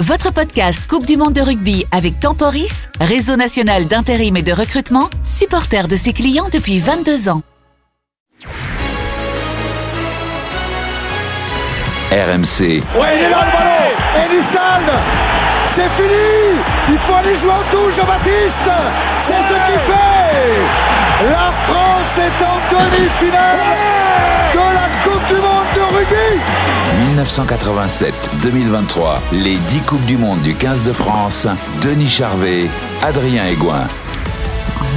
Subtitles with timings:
[0.00, 5.08] Votre podcast Coupe du Monde de rugby avec Temporis, réseau national d'intérim et de recrutement,
[5.24, 7.42] supporter de ses clients depuis 22 ans.
[12.12, 12.60] RMC,
[12.94, 14.26] Ouais, il est là le ballon.
[14.30, 14.92] Elissalde
[15.66, 16.60] C'est fini.
[16.90, 18.70] Il faut aller jouer en touche, Jean-Baptiste.
[19.18, 21.30] C'est ce qu'il fait.
[21.30, 23.58] La France est en demi-finale
[24.52, 25.55] de la Coupe du Monde
[27.16, 31.46] 1987-2023, les 10 Coupes du Monde du 15 de France,
[31.82, 32.68] Denis Charvet,
[33.02, 33.86] Adrien Aigouin.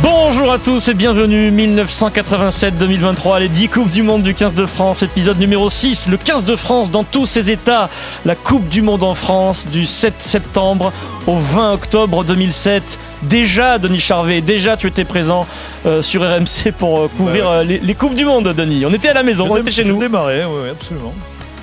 [0.01, 5.03] Bonjour à tous et bienvenue 1987-2023, les 10 Coupes du Monde du 15 de France,
[5.03, 7.89] épisode numéro 6, le 15 de France dans tous ses états,
[8.25, 10.91] la Coupe du Monde en France du 7 septembre
[11.27, 12.99] au 20 octobre 2007.
[13.23, 15.45] Déjà, Denis Charvet, déjà tu étais présent
[15.85, 18.85] euh, sur RMC pour euh, couvrir euh, les, les Coupes du Monde, Denis.
[18.85, 19.99] On était à la maison, on était chez nous.
[19.99, 21.13] démarré, oui, absolument.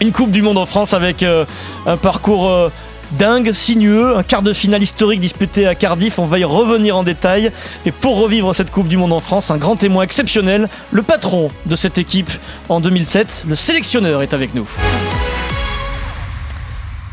[0.01, 2.70] Une Coupe du Monde en France avec un parcours
[3.12, 6.19] dingue, sinueux, un quart de finale historique disputé à Cardiff.
[6.19, 7.51] On va y revenir en détail.
[7.87, 11.51] Et pour revivre cette Coupe du Monde en France, un grand témoin exceptionnel, le patron
[11.65, 12.30] de cette équipe
[12.68, 14.68] en 2007, le sélectionneur est avec nous.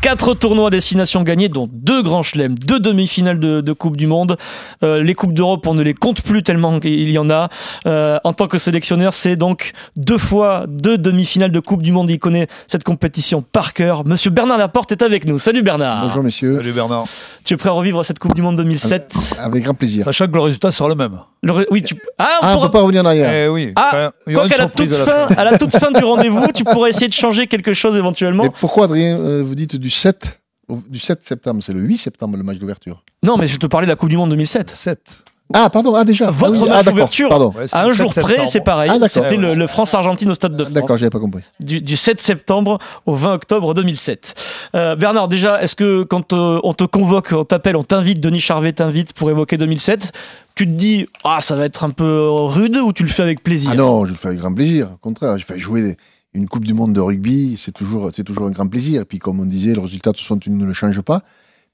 [0.04, 4.06] Quatre tournois à destination gagnés, dont deux grands chelems, deux demi-finales de, de Coupe du
[4.06, 4.36] Monde.
[4.82, 7.48] Euh, les Coupes d'Europe, on ne les compte plus tellement il y en a.
[7.86, 12.10] Euh, en tant que sélectionneur, c'est donc deux fois deux demi-finales de Coupe du Monde.
[12.10, 14.04] Il connaît cette compétition par cœur.
[14.04, 15.38] Monsieur Bernard Laporte est avec nous.
[15.38, 16.06] Salut Bernard.
[16.08, 17.06] Bonjour messieurs, Salut Bernard.
[17.42, 20.04] Tu es prêt à revivre cette Coupe du Monde 2007 avec grand plaisir.
[20.04, 21.18] Sachant que le résultat sera le même.
[21.42, 21.94] Le ré- Oui, tu...
[22.18, 23.32] Ah, on Ah, on pourra- peut pas revenir en arrière.
[23.32, 23.72] Eh oui.
[23.76, 27.08] Ah, Quoi qu'à la toute fin, à la toute fin du rendez-vous, tu pourrais essayer
[27.08, 28.44] de changer quelque chose éventuellement.
[28.44, 31.98] Mais pourquoi Adrien, euh, vous dites du 7 au- du 7 septembre C'est le 8
[31.98, 33.02] septembre le match d'ouverture.
[33.22, 34.70] Non, mais je te parlais de la Coupe du Monde 2007.
[34.70, 35.24] 7.
[35.52, 36.30] Ah pardon, ah déjà.
[36.30, 37.54] Votre ah, oui, match ah, d'accord, d'ouverture.
[37.54, 38.90] Ouais, À un 7 jour près, c'est pareil.
[38.90, 39.24] Ah, d'accord.
[39.24, 40.72] C'était le France-Argentine au Stade de France.
[40.72, 41.42] D'accord, j'avais pas compris.
[41.60, 44.34] du, du 7 septembre au 20 octobre 2007.
[44.74, 48.40] Euh, Bernard, déjà, est-ce que quand euh, on te convoque, on t'appelle, on t'invite, Denis
[48.40, 50.12] Charvet t'invite pour évoquer 2007,
[50.54, 53.42] tu te dis, ah, ça va être un peu rude ou tu le fais avec
[53.42, 53.70] plaisir?
[53.74, 54.92] Ah non, je le fais avec grand plaisir.
[54.94, 55.96] Au contraire, je fais jouer des-
[56.34, 59.02] une Coupe du Monde de rugby, c'est toujours, c'est toujours un grand plaisir.
[59.02, 61.22] Et puis comme on disait, le résultat de toute façon tu ne le changes pas.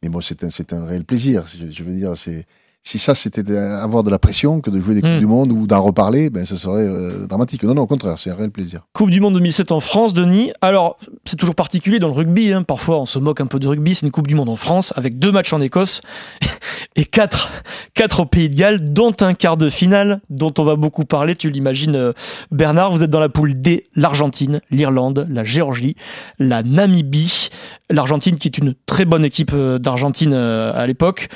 [0.03, 1.47] Mais bon, c'est un, c'est un réel plaisir.
[1.47, 2.47] Je veux dire, c'est
[2.83, 5.19] si ça c'était avoir de la pression que de jouer des Coupes Hmm.
[5.19, 7.63] du Monde ou d'en reparler, ben ce serait euh, dramatique.
[7.63, 8.87] Non, non, au contraire, c'est un réel plaisir.
[8.93, 10.53] Coupe du Monde 2007 en France, Denis.
[10.61, 12.53] Alors, c'est toujours particulier dans le rugby.
[12.53, 12.63] Hein.
[12.63, 13.95] Parfois, on se moque un peu de rugby.
[13.95, 16.01] C'est une Coupe du Monde en France avec deux matchs en Écosse
[16.97, 17.51] et quatre,
[17.95, 21.37] quatre au Pays de Galles, dont un quart de finale dont on va beaucoup parler.
[21.37, 22.13] Tu l'imagines, euh,
[22.51, 22.93] Bernard.
[22.93, 25.97] Vous êtes dans la poule D l'Argentine, l'Irlande, la Géorgie,
[26.39, 27.51] la Namibie.
[27.91, 31.29] L'Argentine qui est une très bonne équipe euh, d'Argentine euh, à l'époque.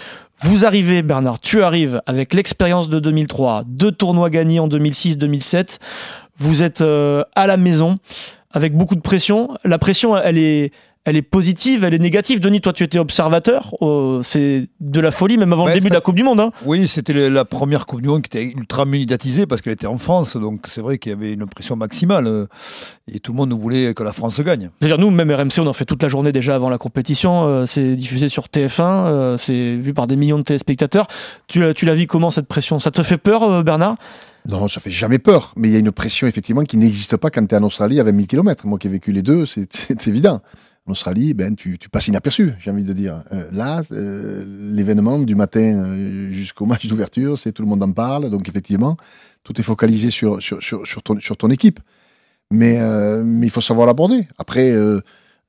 [0.45, 5.79] Vous arrivez, Bernard, tu arrives avec l'expérience de 2003, deux tournois gagnés en 2006-2007.
[6.37, 7.97] Vous êtes euh, à la maison
[8.51, 9.57] avec beaucoup de pression.
[9.65, 10.71] La pression, elle est,
[11.07, 12.41] elle est positive, elle est négative.
[12.41, 13.75] Denis, toi, tu étais observateur.
[13.83, 16.41] Euh, c'est de la folie, même avant Ouais, le début de la Coupe du Monde.
[16.41, 16.51] Hein.
[16.65, 19.99] Oui, c'était la première Coupe du Monde qui était ultra médiatisée parce qu'elle était en
[19.99, 20.37] France.
[20.37, 22.27] Donc c'est vrai qu'il y avait une pression maximale.
[22.27, 22.47] euh,
[23.07, 24.71] Et tout le monde voulait que la France gagne.
[24.81, 27.47] C'est-à-dire, nous, même RMC, on en fait toute la journée déjà avant la compétition.
[27.47, 31.07] Euh, c'est diffusé sur TF1, euh, c'est vu par des millions de téléspectateurs.
[31.49, 32.79] Tu, l'as- tu la vis comment cette pression?
[32.79, 33.97] Ça te fait peur, euh, Bernard?
[34.49, 37.31] Non, ça fait jamais peur, mais il y a une pression effectivement qui n'existe pas
[37.31, 38.67] quand tu es en Australie à 20 000 km.
[38.67, 40.41] Moi qui ai vécu les deux, c'est c'est évident.
[40.87, 43.23] En Australie, ben, tu, tu passes inaperçu, j'ai envie de dire.
[43.33, 47.91] Euh, là, euh, l'événement du matin euh, jusqu'au match d'ouverture, c'est tout le monde en
[47.93, 48.99] parle, donc effectivement,
[49.45, 51.81] tout est focalisé sur, sur, sur, sur, ton, sur ton équipe.
[52.51, 52.79] Mais,
[53.25, 54.29] mais il faut savoir l'aborder.
[54.39, 54.75] Après,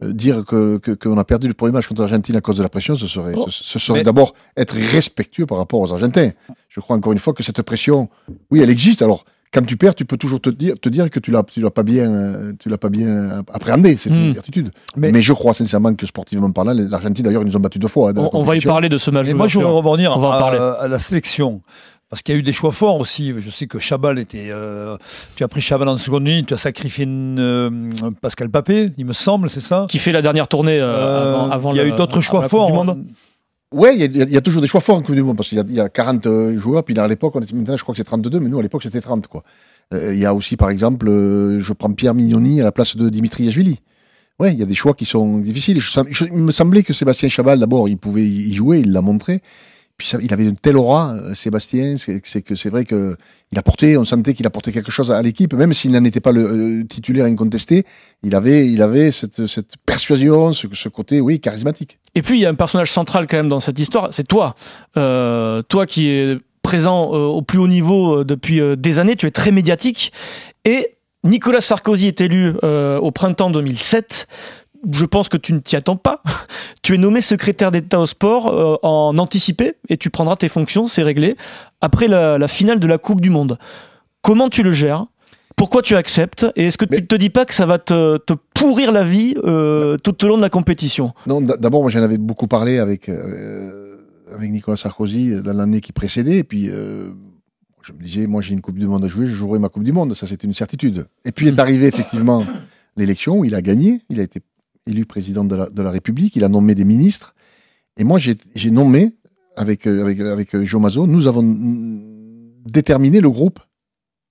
[0.01, 2.69] dire que que- qu'on a perdu le premier match contre l'Argentine à cause de la
[2.69, 3.49] pression, ce serait, Oh.
[3.49, 6.31] ce, ce serait Mais- d'abord être respectueux par rapport aux Argentins.
[6.69, 8.09] Je crois encore une fois que cette pression,
[8.49, 9.01] oui, elle existe.
[9.01, 11.61] Alors, quand tu perds, tu peux toujours te dire, te dire que tu l'as, tu
[11.61, 13.95] l'as pas bien, euh, tu l'as pas bien appréhendé.
[13.97, 14.71] C'est une certitude.
[14.97, 17.87] Mais- Mais, je crois sincèrement que sportivement parlant, l'Argentine d'ailleurs, ils nous ont battus deux
[17.87, 18.09] fois.
[18.09, 19.27] hein, on, on va y parler de ce match.
[19.27, 20.59] Mais moi, je voudrais revenir On va en à, parler.
[20.59, 21.61] à la sélection.
[22.09, 23.33] Parce qu'il y a eu des choix forts aussi.
[23.37, 24.49] Je sais que Chabal était.
[24.51, 24.95] euh,
[25.35, 27.69] tu as pris Chabal en seconde ligne, tu as sacrifié une, euh,
[28.21, 31.49] Pascal Papé, il me semble, c'est ça Qui fait la dernière tournée euh, Euh, avant,
[31.49, 32.85] avant Il y a le- eu d'autres choix forts.
[33.75, 35.65] Ouais, il y, a- toujours des choix forts en Coupe Monde parce qu'il y a,
[35.67, 38.39] il y a 40 euh, joueurs, puis à l'époque, maintenant je crois que c'est 32,
[38.39, 39.43] mais nous à l'époque c'était 30 quoi.
[39.93, 42.95] Euh, il y a aussi par exemple, euh, je prends Pierre Mignoni à la place
[42.95, 43.81] de Dimitri Yachvili.
[44.39, 45.79] Ouais, il y a des choix qui sont difficiles.
[46.31, 49.41] Il me semblait que Sébastien Chabal d'abord, il pouvait y jouer, il l'a montré.
[49.97, 53.15] Puis il avait une telle aura, euh, Sébastien, c'est que c'est vrai que
[53.53, 56.33] il apportait, on sentait qu'il apportait quelque chose à l'équipe, même s'il n'en était pas
[56.33, 57.85] le euh, titulaire incontesté.
[58.21, 59.41] Il avait, il avait cette,
[59.85, 61.99] persuasion, ce, côté, oui, charismatique.
[62.13, 64.55] Et puis il y a un personnage central quand même dans cette histoire, c'est toi.
[64.97, 69.51] Euh, toi qui es présent au plus haut niveau depuis des années, tu es très
[69.51, 70.11] médiatique.
[70.65, 74.27] Et Nicolas Sarkozy est élu au printemps 2007.
[74.91, 76.21] Je pense que tu ne t'y attends pas.
[76.81, 80.87] tu es nommé secrétaire d'État au sport euh, en anticipé et tu prendras tes fonctions,
[80.87, 81.35] c'est réglé,
[81.81, 83.57] après la, la finale de la Coupe du Monde.
[84.21, 85.05] Comment tu le gères?
[85.55, 86.45] Pourquoi tu acceptes?
[86.57, 89.03] Et est-ce que Mais- tu te dis pas que ça va te, te pourrir la
[89.03, 91.13] vie euh, tout au long de la compétition?
[91.27, 93.95] Non, d'abord, moi, j'en avais beaucoup parlé avec, euh,
[94.33, 96.39] avec Nicolas Sarkozy dans l'année qui précédait.
[96.39, 99.59] Et puis, je me disais, moi, j'ai une Coupe du Monde à jouer, je jouerai
[99.59, 100.13] ma Coupe du Monde.
[100.15, 101.05] Ça, c'était une certitude.
[101.23, 102.43] Et puis est arrivé effectivement
[102.97, 104.01] l'élection où il a gagné.
[104.09, 104.41] Il a été
[104.87, 106.35] élu président de la, de la République.
[106.35, 107.35] Il a nommé des ministres.
[107.97, 109.15] Et moi, j'ai nommé,
[109.55, 111.43] avec, euh, avec, avec euh, Joe Mazot, nous avons
[112.65, 113.59] déterminé le groupe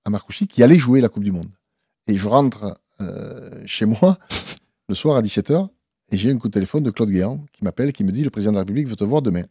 [0.04, 1.50] à Marcoussis qui allait jouer la Coupe du Monde.
[2.06, 4.18] Et je rentre euh, chez moi
[4.88, 5.68] le soir à 17h
[6.10, 8.30] et j'ai un coup de téléphone de Claude Guéant qui m'appelle, qui me dit le
[8.30, 9.44] président de la République veut te voir demain.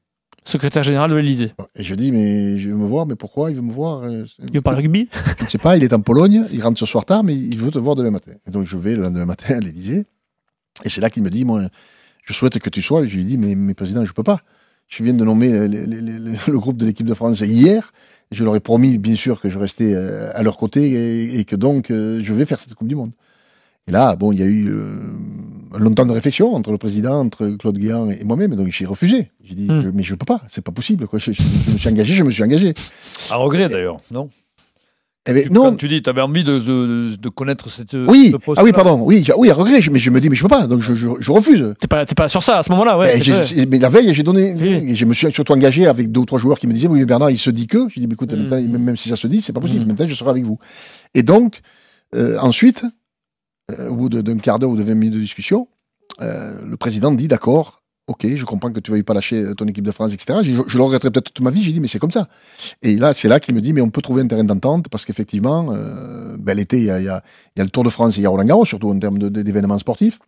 [0.45, 1.53] Secrétaire général de l'Elysée.
[1.75, 4.53] Et je dis mais je veux me voir, mais pourquoi il veut me voir Il
[4.53, 5.09] veut pas le rugby?
[5.39, 7.57] Je ne sais pas, il est en Pologne, il rentre ce soir tard, mais il
[7.57, 8.33] veut te voir demain matin.
[8.45, 10.05] Et donc je vais le lendemain matin à l'Élysée
[10.83, 11.61] et c'est là qu'il me dit moi
[12.23, 13.03] je souhaite que tu sois.
[13.03, 14.41] Et je lui dis mais, mais président je peux pas.
[14.89, 17.93] Je viens de nommer le groupe de l'équipe de France hier.
[18.31, 21.45] Je leur ai promis bien sûr que je restais euh, à leur côté et, et
[21.45, 23.11] que donc euh, je vais faire cette Coupe du Monde.
[23.87, 24.95] Et là, bon, il y a eu euh,
[25.77, 29.29] longtemps de réflexion entre le président, entre Claude Guéant et moi-même, et donc j'ai refusé.
[29.43, 29.81] J'ai dit, Hmm.
[29.83, 31.05] je- mais je peux pas, c'est pas possible.
[31.05, 31.19] Quoi.
[31.19, 32.73] Je, je- je me suis engagé, je me suis engagé.
[33.29, 34.29] À regret d'ailleurs, non?
[35.25, 37.93] Eh ben, Tu- non, tu dis, tu avais envie de, de, de connaître cette.
[37.93, 40.41] oui, ce ah oui, pardon, oui, oui, à regret, mais je me dis, mais je
[40.41, 41.73] peux pas, donc je, je, je refuse.
[41.79, 43.17] T'es pas, t'es pas sur ça à ce moment-là, ouais.
[43.19, 44.67] C'est- mais la veille, j'ai donné, Oui.
[44.91, 46.99] et je me suis surtout engagé avec deux ou trois joueurs qui me disaient, oui,
[46.99, 47.87] mais Bernard, il se dit que.
[47.87, 48.35] Je dis, mais écoute, Mm.
[48.37, 49.85] maintenant, même, même si ça se dit, c'est pas possible.
[49.85, 49.87] Mm.
[49.87, 50.59] Maintenant, je serai avec vous.
[51.13, 51.61] Et donc,
[52.15, 52.83] euh, ensuite,
[53.71, 55.69] euh, au bout de- d'un quart d'heure ou de 20 minutes de discussion,
[56.21, 59.65] euh, le président dit, d'accord, ok, je comprends que tu ne veuilles pas lâcher ton
[59.65, 60.39] équipe de France, etc.
[60.44, 61.63] Je, le regretterai peut-être toute ma vie.
[61.63, 62.27] J'ai dit, mais c'est comme ça.
[62.81, 65.05] Et là, c'est là qu'il me dit, mais on peut trouver un terrain d'entente parce
[65.05, 67.23] qu'effectivement, euh, ben, l'été, il y a,
[67.57, 70.19] le Tour de France et il y a Roland Garros, surtout en termes d'événements sportifs.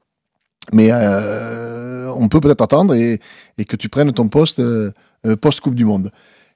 [0.73, 3.19] Mais euh, on peut peut-être attendre et,
[3.67, 4.91] que tu prennes ton poste euh,
[5.25, 6.11] euh, post-Coupe du Monde.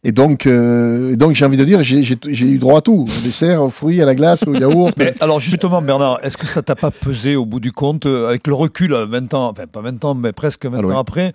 [0.05, 2.15] Et donc, euh, donc j'ai envie de dire, j'ai
[2.45, 3.05] eu droit à tout.
[3.09, 4.93] Au dessert, aux fruits, à la glace, au yaourt.
[4.97, 8.29] Mais alors justement, Bernard, est-ce que ça t'a pas pesé au bout du compte, euh,
[8.29, 10.93] avec le recul, à 20 ans, enfin pas 20 ans, mais presque 20 Ah oui.
[10.93, 11.33] ans après,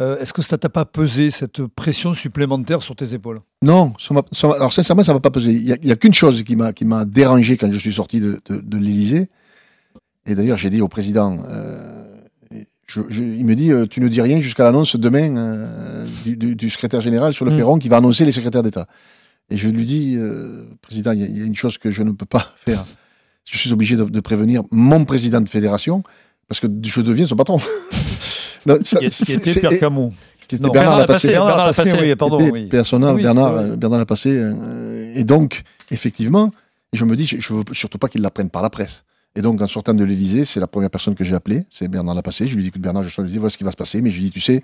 [0.00, 3.40] euh, est-ce que ça t'a pas pesé cette pression supplémentaire sur tes épaules?
[3.60, 5.50] Non, ça m'a- ça m'a- alors sincèrement, ça va pas peser.
[5.52, 8.40] Il y a, qu'une chose qui m'a qui m'a dérangé quand je suis sorti de,
[8.48, 9.28] de, de l'Élysée.
[10.26, 11.95] Et d'ailleurs, j'ai dit au président, euh,
[12.86, 16.36] je, je- il me dit, euh, tu ne dis rien jusqu'à l'annonce demain euh, du,
[16.36, 17.56] du- du secrétaire général sur le Mm.
[17.56, 18.86] perron qui va annoncer les secrétaires d'État.
[19.50, 21.90] Et je lui dis, euh, président, il y, a- il y a une chose que
[21.90, 22.84] je ne peux pas faire.
[23.50, 26.02] Je suis obligé de, de prévenir mon président de fédération
[26.48, 27.60] parce que je deviens son patron.
[28.66, 30.10] Non, ça- Qui était Pierre Camus.
[30.48, 31.32] qui était Non, Bernard Bernard Lapassé.
[31.32, 31.46] Lapassé.
[31.46, 32.50] Bernard Lapassé, oui, pardon.
[32.50, 32.66] Oui.
[32.66, 34.30] Persona, oui, Bernard, euh, Bernard l'a passé.
[34.32, 35.62] euh, et donc,
[35.92, 36.50] effectivement,
[36.92, 39.04] je me dis, je, je veux surtout pas qu'il l'apprenne par la presse.
[39.36, 42.14] Et donc, en sortant de l'Élysée, c'est la première personne que j'ai appelée, c'est Bernard
[42.14, 42.46] Lapassé.
[42.48, 44.00] Je lui dis, écoute, Bernard, je suis voilà ce qui va se passer.
[44.02, 44.62] Mais je lui dis, tu sais,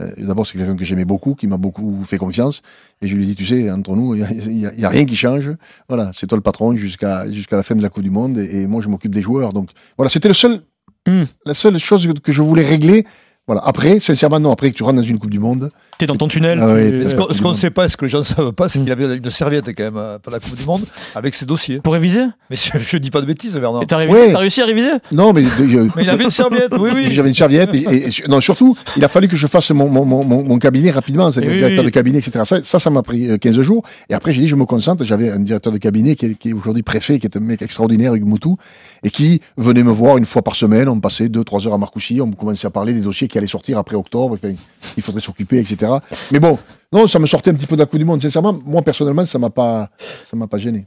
[0.00, 2.62] euh, d'abord, c'est quelqu'un que j'aimais beaucoup, qui m'a beaucoup fait confiance.
[3.00, 4.20] Et je lui dis, tu sais, entre nous, il
[4.58, 5.50] y a- rien qui change.
[5.88, 8.36] Voilà, c'est toi le patron jusqu'à jusqu'à la fin de la Coupe du Monde.
[8.38, 9.52] Et, et moi, je m'occupe des joueurs.
[9.52, 10.62] Donc, voilà, c'était le seul,
[11.06, 11.24] Hmm.
[11.44, 13.06] la seule chose que, que je voulais régler.
[13.46, 13.60] Voilà.
[13.64, 14.50] Après, sincèrement, non.
[14.52, 16.58] Après que tu rentres dans une Coupe du Monde, T'es dans ton tunnel.
[16.60, 18.68] Ah tu- t'es- Ce qu'on- ne sait pas, ce que les gens ne savent pas,
[18.68, 18.82] c'est Mm.
[18.82, 20.82] qu'il avait une serviette quand même euh, pour la Coupe du Monde
[21.14, 21.78] avec ses dossiers.
[21.80, 23.82] Pour réviser Mais je, je dis pas de bêtises, Bernard.
[23.82, 24.32] Et T'as révisé Ouais.
[24.32, 25.48] T'as réussi à réviser non, mais, de-
[25.96, 27.06] Mais il avait une serviette, oui, oui.
[27.12, 29.88] J'avais une serviette et, et- et- non surtout il a fallu que je fasse mon,
[29.88, 31.90] mon, mon, mon mon cabinet rapidement, c'est-à-dire Oui, le directeur oui.
[31.90, 32.40] de cabinet, etc.
[32.44, 33.84] Ça, ça, ça m'a pris euh, 15 jours.
[34.08, 35.04] Et après j'ai dit je me concentre.
[35.04, 37.62] J'avais un directeur de cabinet qui est, qui est aujourd'hui préfet, qui est un mec
[37.62, 38.56] extraordinaire, Hugues Moutou,
[39.02, 40.88] et qui venait me voir une fois par semaine.
[40.88, 43.46] On passait deux trois heures à Marcoussis, on commençait à parler des dossiers qui allaient
[43.46, 44.34] sortir après octobre.
[44.42, 44.54] Enfin,
[44.96, 45.83] il faudrait s'occuper, etc.
[46.30, 46.58] Mais bon,
[46.92, 48.22] non, ça me sortait un petit peu de la du Monde.
[48.22, 50.86] Sincèrement, moi personnellement, ça m'a m'a pas gêné.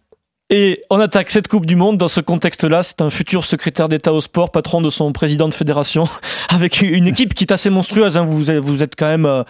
[0.50, 2.82] Et on attaque cette Coupe du Monde dans ce contexte-là.
[2.82, 6.06] C'est un futur secrétaire d'État au sport, patron de son président de fédération,
[6.50, 8.16] avec une équipe qui est assez monstrueuse.
[8.16, 8.24] hein.
[8.24, 9.44] Vous, êtes, quand même, euh,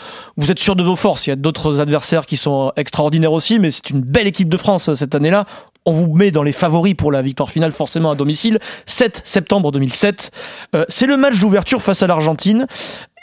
[0.58, 1.28] sûr de vos forces.
[1.28, 4.58] Il y a d'autres adversaires qui sont extraordinaires aussi, mais c'est une belle équipe de
[4.58, 5.46] France euh, cette année-là.
[5.86, 8.58] On vous met dans les favoris pour la victoire finale, forcément à domicile.
[8.88, 10.32] 7 septembre 2007.
[10.76, 12.66] Euh, c'est le match d'ouverture face à l'Argentine.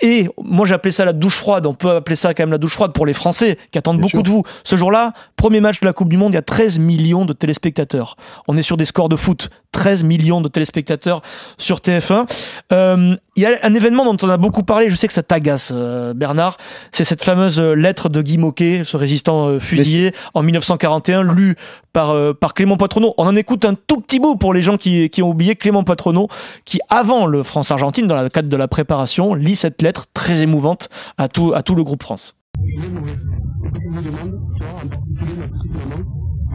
[0.02, 1.66] Et moi, appelé ça la douche froide.
[1.66, 4.02] On peut appeler ça quand même la douche froide pour les Français qui attendent Bien
[4.06, 4.22] beaucoup sûr.
[4.22, 4.42] de vous.
[4.64, 7.32] Ce jour-là, premier match de la Coupe du Monde, il y a 13 millions de
[7.32, 8.16] téléspectateurs.
[8.48, 9.50] On est sur des scores de foot.
[9.72, 11.22] 13 millions de téléspectateurs
[11.58, 12.26] sur TF1.
[12.72, 15.24] Euh, Il y a un événement dont on a beaucoup parlé, je sais que ça
[15.24, 16.56] t'agace, euh, Bernard.
[16.92, 21.56] C'est cette fameuse euh, lettre de Guy Moquet, ce résistant euh, fusillé en 1941, lu
[21.92, 23.12] par, euh, par Clément Patronneau.
[23.18, 25.82] On en écoute un tout petit bout pour les gens qui, qui ont oublié Clément
[25.82, 26.28] Patronneau,
[26.64, 30.88] qui, avant le France-Argentine, dans le cadre de la préparation, lit cette lettre très émouvante
[31.18, 32.36] à tout, à tout le groupe France.
[32.56, 33.16] Je vais mourir.
[33.64, 36.04] Ce que je vous demande sera en particulier ma petite maman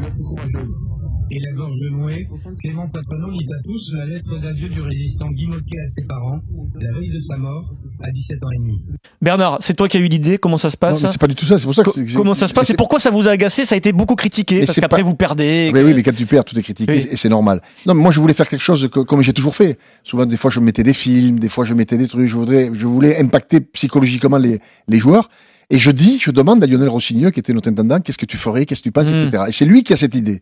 [0.01, 0.99] d'être courageuse.
[1.31, 2.27] Et la gorge nouée,
[2.63, 6.39] Clément Patronon lit à tous la lettre d'adieu du résistant Guy Moquet à ses parents,
[6.79, 8.81] la veille de sa mort, à 17 ans et demi.
[9.21, 11.45] Bernard, c'est toi qui as eu l'idée, comment ça se passe c'est pas du tout
[11.45, 11.59] ça.
[11.59, 12.15] C'est pour ça que.
[12.15, 14.62] Comment ça se passe et pourquoi ça vous a agacé Ça a été beaucoup critiqué
[14.62, 15.71] Mais parce qu'après pas- vous perdez.
[15.74, 17.07] Mais que- oui, mais quand tu perds, tout est critiqué Oui.
[17.12, 17.62] et c'est normal.
[17.86, 19.77] Non, mais moi je voulais faire quelque chose que- comme j'ai toujours fait.
[20.03, 22.27] Souvent, des fois, je mettais des films, des fois, je mettais des trucs.
[22.27, 25.29] Je voudrais, je voulais impacter psychologiquement les, les joueurs.
[25.71, 28.38] Et je dis, je demande à Lionel Rossigneux, qui était notre intendant, qu'est-ce que tu
[28.38, 29.27] ferais, qu'est-ce que tu penses, Mm.
[29.27, 29.43] etc.
[29.50, 30.41] Et c'est lui qui a cette idée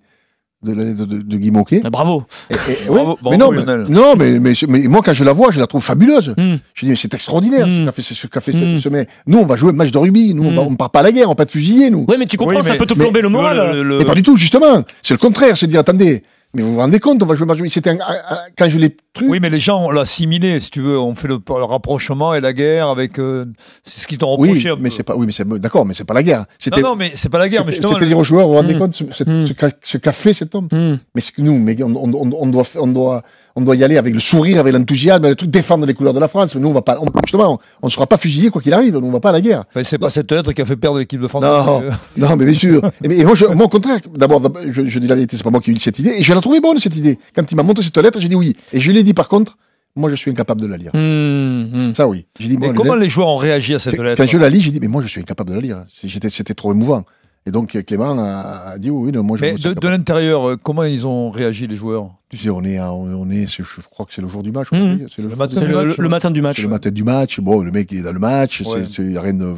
[0.63, 1.81] de, de, de, de Guy Moquet.
[1.83, 2.23] Ah, Bravo.
[2.49, 5.23] Et- et- Bravo- ouais, bravo, mais non, mais, non, mais, mais, mais moi quand je
[5.23, 6.33] la vois, je la trouve fabuleuse.
[6.37, 6.55] Hmm.
[6.73, 7.71] Je dis mais c'est extraordinaire Mm.
[7.81, 8.79] ce qu'a fait ce, ce qu'a fait ce- Mm.
[8.79, 9.07] ce mec.
[9.27, 10.55] Nous on va jouer un match de rugby, nous on, Mm.
[10.55, 12.05] va, on part pas à la guerre, on va pas te fusiller nous.
[12.07, 13.75] Ouais, mais tu comprends, Oui, ça peut te mais- plomber le moral.
[13.75, 14.83] Le- le- Mais pas du tout justement.
[15.03, 16.23] C'est le contraire, c'est de dire attendez,
[16.53, 17.59] mais vous vous rendez compte, on va jouer match.
[17.69, 18.95] C'était un- un- quand je l'ai.
[19.21, 22.41] Oui, mais les gens ont l'assimilé, si tu veux, on fait le, le rapprochement et
[22.41, 23.19] la guerre avec.
[23.19, 23.45] euh,
[23.83, 24.69] c'est ce qu'ils t'ont Oui, reproché.
[24.69, 26.45] un mais c'est pas, oui, mais c'est d'accord, mais c'est pas la guerre.
[26.71, 28.75] Non, non, mais c'est pas la guerre, mais c'était- dire aux joueurs, vous vous rendez
[28.75, 28.79] Mm.
[28.79, 29.45] compte ce, ce- Mm.
[29.83, 30.67] ce qu'a, fait cet homme.
[30.71, 30.97] Hmm.
[31.15, 33.23] Mais que nous, mais on, on, on, doit, on doit,
[33.57, 36.19] on doit y aller avec le sourire, avec l'enthousiasme, le truc, défendre les couleurs de
[36.19, 36.53] la France.
[36.53, 38.93] Mais nous, on va pas, on, justement, on, on sera pas fusillés quoi qu'il arrive.
[38.95, 39.63] Nous, on va pas à la guerre.
[39.69, 41.43] Enfin, c'est pas cette lettre qui a fait perdre l'équipe de France.
[41.43, 41.81] Non.
[42.17, 42.85] Non, mais bien sûr.
[43.03, 45.43] Et, mais- et moi, je, moi, au contraire, d'abord, je, je dis la vérité, c'est
[45.43, 46.13] pas moi qui ai eu cette idée.
[46.17, 47.17] Et je la trouvais bonne, cette idée.
[47.35, 48.55] Quand il m'a montré cette lettre, j'ai dit oui.
[48.73, 49.57] Et je lui ai dit, par contre,
[49.95, 50.91] moi, je suis incapable de la lire.
[50.93, 51.95] Hmm, hmm.
[51.95, 52.27] Ça, oui.
[52.39, 54.61] Dit, Mais comment les les joueurs ont réagi à cette lettre quand je la lis,
[54.61, 55.85] j'ai dit, mais moi, je suis incapable de la lire.
[55.89, 57.03] C'était trop émouvant.
[57.47, 60.83] Et donc, Clément a, a dit, oui, non, moi, je Mais de, l'intérieur, euh, comment
[60.83, 62.09] ils ont réagi, les joueurs?
[62.27, 64.67] Tu sais, on est, à- on, est, je crois que c'est le jour du match.
[64.73, 65.05] Aujourd'hui.
[65.15, 66.57] C'est Le matin du le, match, le matin du match.
[66.57, 67.39] C'est le matin du match.
[67.39, 68.59] Bon, le mec il est dans le match.
[68.65, 68.83] Ouais.
[68.83, 69.55] C'est, c'est y a rien de.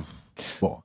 [0.61, 0.75] Bon.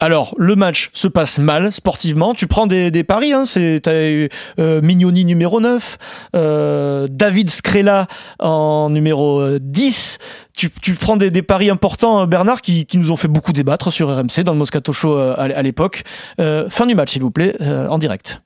[0.00, 2.34] Alors, le match se passe mal sportivement.
[2.34, 3.32] Tu prends des, paris.
[3.32, 3.44] Hein.
[3.44, 5.98] C'est eu euh, Mignoni numéro 9,
[6.34, 8.08] euh, David Scrella
[8.38, 10.18] en numéro euh, 10.
[10.56, 13.92] Tu, tu prends des, des paris importants, euh, Bernard, qui, nous ont fait beaucoup débattre
[13.92, 16.02] sur RMC dans le Moscato Show euh, à, à l'époque.
[16.40, 18.40] Euh, fin du match, s'il vous plaît, euh, en direct.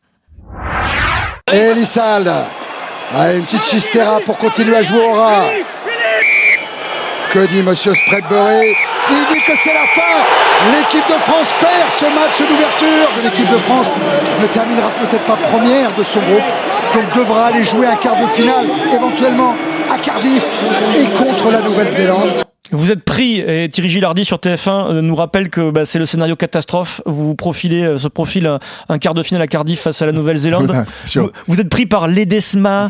[1.53, 2.33] Et Elissalde.
[3.15, 5.45] Ah, une petite chistera pour continuer à jouer au rat.
[7.37, 8.73] Que dit Monsieur Spreadbury
[9.11, 10.73] Il dit que c'est la fin.
[10.73, 13.11] L'équipe de France perd ce match d'ouverture.
[13.23, 13.95] L'équipe de France
[14.41, 16.41] ne terminera peut-être pas première de son groupe,
[16.95, 19.55] donc devra aller jouer un quart de finale, éventuellement
[19.93, 20.47] à Cardiff
[20.99, 22.47] et contre la Nouvelle-Zélande.
[22.73, 26.07] Vous êtes pris, et Thierry Gilardi sur TF1 euh, nous rappelle que bah, c'est le
[26.07, 27.03] scénario catastrophe.
[27.05, 30.07] Vous vous profilez, euh, ce profil un, un quart de finale à Cardiff face à
[30.07, 30.87] la Nouvelle-Zélande.
[31.15, 32.89] Vous, vous êtes pris par Ledesma.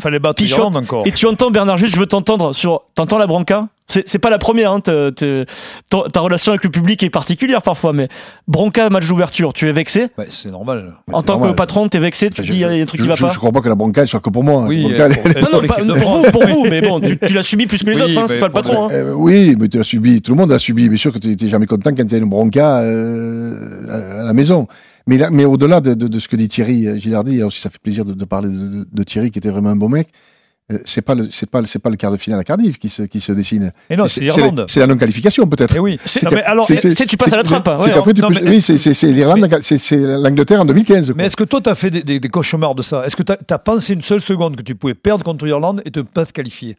[0.77, 1.05] Encore.
[1.05, 2.83] Et tu entends Bernard juste, je veux t'entendre sur.
[2.95, 4.71] T'entends la bronca C'est c'est pas la première.
[4.73, 5.45] Hein, te- te-
[5.89, 8.09] ta, ta relation avec le public est particulière parfois, mais
[8.47, 10.07] bronca match d'ouverture, tu es vexé?
[10.17, 10.93] Ouais, c'est normal.
[11.13, 11.51] En tant normal.
[11.51, 12.29] que patron, t'es vexé.
[12.29, 13.31] Tu Je- dis il y a des trucs je, qui va je, pas?
[13.31, 14.63] Je crois pas que la bronca soit que pour moi.
[14.67, 16.99] Oui, La bronca, euh, elle- pour- Non, non, pas- pour vous, pour vous, mais bon,
[16.99, 18.17] tu, tu l'as subi plus que les Oui, autres.
[18.19, 18.87] Hein, c'est pas le patron.
[18.87, 18.91] hein.
[18.91, 20.21] Euh, oui, mais tu l'as subi.
[20.21, 20.89] Tout le monde l'a subi.
[20.89, 24.23] Bien sûr que tu n'es jamais content quand il y a une bronca euh, à
[24.25, 24.67] la maison.
[25.07, 27.61] Mais, là, mais au-delà de, de, de ce que dit Thierry euh, Gilardi, et aussi
[27.61, 29.87] ça fait plaisir de, de parler de, de, de Thierry qui était vraiment un bon
[29.89, 30.09] mec.
[30.71, 32.77] Euh, C'est pas le c'est pas le- c'est pas le quart de finale à Cardiff
[32.77, 33.71] qui se qui se dessine.
[33.89, 34.65] Et non, c'est l'Irlande.
[34.67, 35.75] c'est la non qualification peut-être.
[35.75, 35.97] Eh oui.
[36.05, 38.33] C'est- Non, mais alors, c'est- tu passes à la trappe, hein, ouais, tu non, peux-
[38.41, 41.09] mais- oui, c'est c'est l'Irlande, c'est l'Angleterre en 2015.
[41.09, 41.23] Mais quoi.
[41.25, 43.05] est-ce que toi, tu as fait des, des- des cauchemars de ça?
[43.05, 45.91] Est-ce que tu as, pensé une seule seconde que tu pouvais perdre contre l'Irlande et
[45.91, 46.75] te pas te qualifier?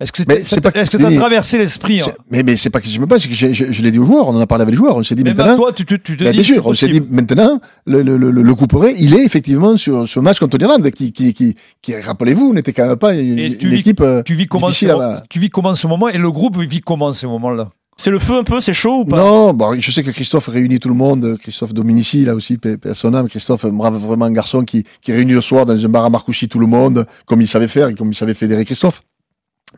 [0.00, 2.42] Est-ce que Mais c'était- c'est pas- est-ce que tu as Denis, traversé l'esprit hein Mais
[2.42, 4.04] mais c'est pas que je me passe, c'est que je, je, je l'ai dit aux
[4.06, 5.52] joueurs, on en a parlé avec les joueurs, on s'est dit Même maintenant.
[5.52, 8.16] à toi, tu, tu, tu te dis bien sûr, on s'est dit maintenant, le, le,
[8.16, 11.94] le, le couperet, il est effectivement sur ce match contre l'Irlande, qui, qui, qui, qui
[11.96, 14.72] rappelez-vous, n'était quand même pas une, Et tu une vis- équipe euh, Tu vis comment
[14.72, 18.10] ce, à tu vis comment ce moment et le groupe vit comment ces moments-là C'est
[18.10, 19.18] le feu un peu, c'est chaud ou pas?
[19.18, 22.58] Non, bon, je sais que Christophe réunit tout le monde, Christophe Dominici, là aussi,
[23.04, 23.28] âme.
[23.28, 26.10] Christophe, un brave, vraiment un garçon qui, qui réunit le soir dans un bar à
[26.10, 29.02] Marcoussis tout le monde, comme il savait faire et comme il savait fédérer Christophe.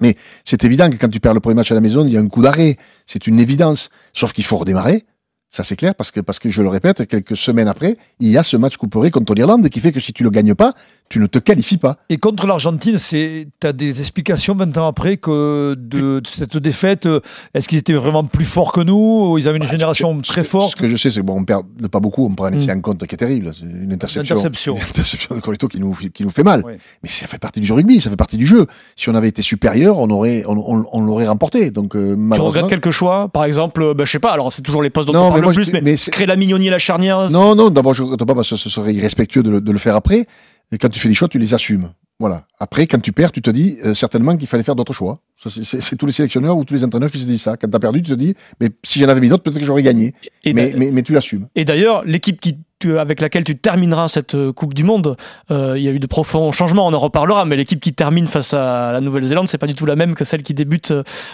[0.00, 2.16] Mais c'est évident que quand tu perds le premier match à la maison, il y
[2.16, 2.76] a un coup d'arrêt.
[3.06, 3.90] C'est une évidence.
[4.14, 5.04] Sauf qu'il faut redémarrer.
[5.54, 8.38] Ça, c'est clair, parce que, parce que je le répète, quelques semaines après, il y
[8.38, 10.72] a ce match couperé contre l'Irlande qui fait que si tu le gagnes pas,
[11.10, 11.98] tu ne te qualifies pas.
[12.08, 17.06] Et contre l'Argentine, c'est as des explications 20 ans après que de, de cette défaite,
[17.52, 18.94] est-ce qu'ils étaient vraiment plus forts que nous
[19.32, 21.20] ou Ils avaient une Bah, génération ce que- très Ce forte que je sais, c'est
[21.20, 22.54] que bon, on perd de pas beaucoup, on prend un Mm.
[22.54, 23.52] essai en compte qui est terrible.
[23.54, 24.34] C'est une interception.
[24.36, 24.74] Interception.
[24.76, 26.64] Une interception de Corito qui nous, qui nous fait mal.
[27.02, 28.66] Mais ça fait partie du rugby, ça fait partie du jeu.
[28.96, 31.70] Si on avait été supérieur, on aurait, on, on, on l'aurait remporté.
[31.70, 34.62] Donc, euh, Tu malheureusement- regrettes quelques choix, par exemple, bah, je sais pas, alors c'est
[34.62, 37.30] toujours les postes dont Non, on mais plus, je- mais, créer la mignonnier, la charnière.
[37.30, 39.96] Non, non, d'abord, je pas parce que ce serait irrespectueux de le, de le faire
[39.96, 40.26] après.
[40.72, 41.90] Et quand tu fais des choix, tu les assumes.
[42.18, 42.46] Voilà.
[42.60, 45.20] Après, quand tu perds, tu te dis euh, certainement qu'il fallait faire d'autres choix.
[45.50, 47.56] C'est- tous les sélectionneurs ou tous les entraîneurs qui se disent ça.
[47.56, 49.64] Quand tu as perdu, tu te dis, mais si j'en avais mis d'autres, peut-être que
[49.66, 50.14] j'aurais gagné.
[50.44, 51.48] Et Mais, mais, mais tu l'assumes.
[51.56, 55.16] Et d'ailleurs, l'équipe qui, tu- avec laquelle tu termineras cette euh, Coupe du Monde,
[55.50, 58.26] euh, il y a eu de profonds changements, on en reparlera, mais l'équipe qui termine
[58.26, 60.92] face à la Nouvelle-Zélande, c'est pas du tout la même que celle qui débute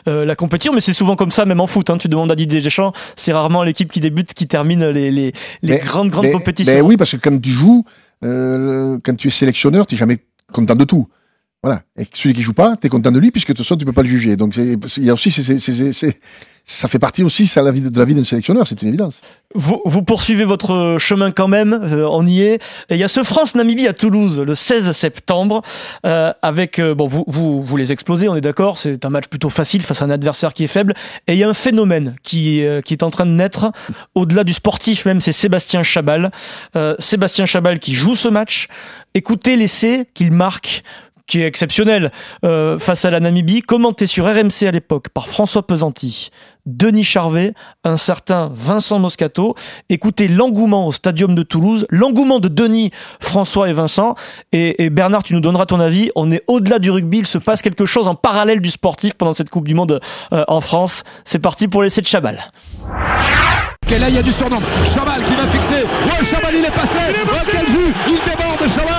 [0.08, 1.90] euh, la compétition, mais c'est souvent comme ça, même en foot.
[1.90, 5.32] Hein, tu demandes à Didier Deschamps, c'est rarement l'équipe qui débute qui termine les, les,
[5.62, 6.74] les Mais- grandes, grandes mais, compétitions.
[6.74, 7.84] mais oui, parce que quand tu joues,
[8.24, 10.18] euh, quand tu es sélectionneur, tu n'es jamais
[10.52, 11.08] content de tout.
[11.62, 11.82] Voilà.
[11.98, 13.84] Et celui qui joue pas, tu es content de lui puisque de toute façon, tu
[13.84, 14.36] peux pas le juger.
[14.36, 16.20] Donc, il y a aussi, c'est-
[16.70, 19.22] ça fait partie aussi, de, la vie d'un sélectionneur, c'est une évidence.
[19.54, 22.56] Vous, vous poursuivez votre chemin quand même, euh, on y est.
[22.90, 25.62] Et il y a ce France-Namibie à Toulouse le 16 septembre,
[26.04, 28.76] euh, avec euh, bon vous, vous vous les explosez, on est d'accord.
[28.76, 30.92] C'est un match plutôt facile face à un adversaire qui est faible.
[31.26, 33.72] Et il y a un phénomène qui euh, qui est en train de naître
[34.14, 36.30] au-delà du sportif même, c'est Sébastien Chabal.
[36.98, 38.68] Sébastien Chabal qui joue ce match.
[39.14, 40.82] Écoutez l'essai qu'il marque
[41.28, 42.10] qui est exceptionnel
[42.44, 46.30] euh, face à la Namibie, commenté sur RMC à l'époque par François Pesanti,
[46.66, 47.52] Denis Charvet,
[47.84, 49.54] un certain Vincent Moscato.
[49.90, 54.16] Écoutez l'engouement au Stadium de Toulouse, l'engouement de Denis, François et Vincent.
[54.52, 56.10] Et, et Bernard, tu nous donneras ton avis.
[56.16, 59.34] On est au-delà du rugby, il se passe quelque chose en parallèle du sportif pendant
[59.34, 60.00] cette Coupe du Monde
[60.32, 61.04] euh, en France.
[61.24, 62.50] C'est parti pour l'essai de Chabal.
[63.90, 64.58] Et là, il y a du surnom.
[64.94, 65.82] Chabal qui va fixer.
[65.82, 66.98] Ouais, Chabal, il est passé.
[67.24, 68.97] Oh, quel jus Il déborde, Chabal.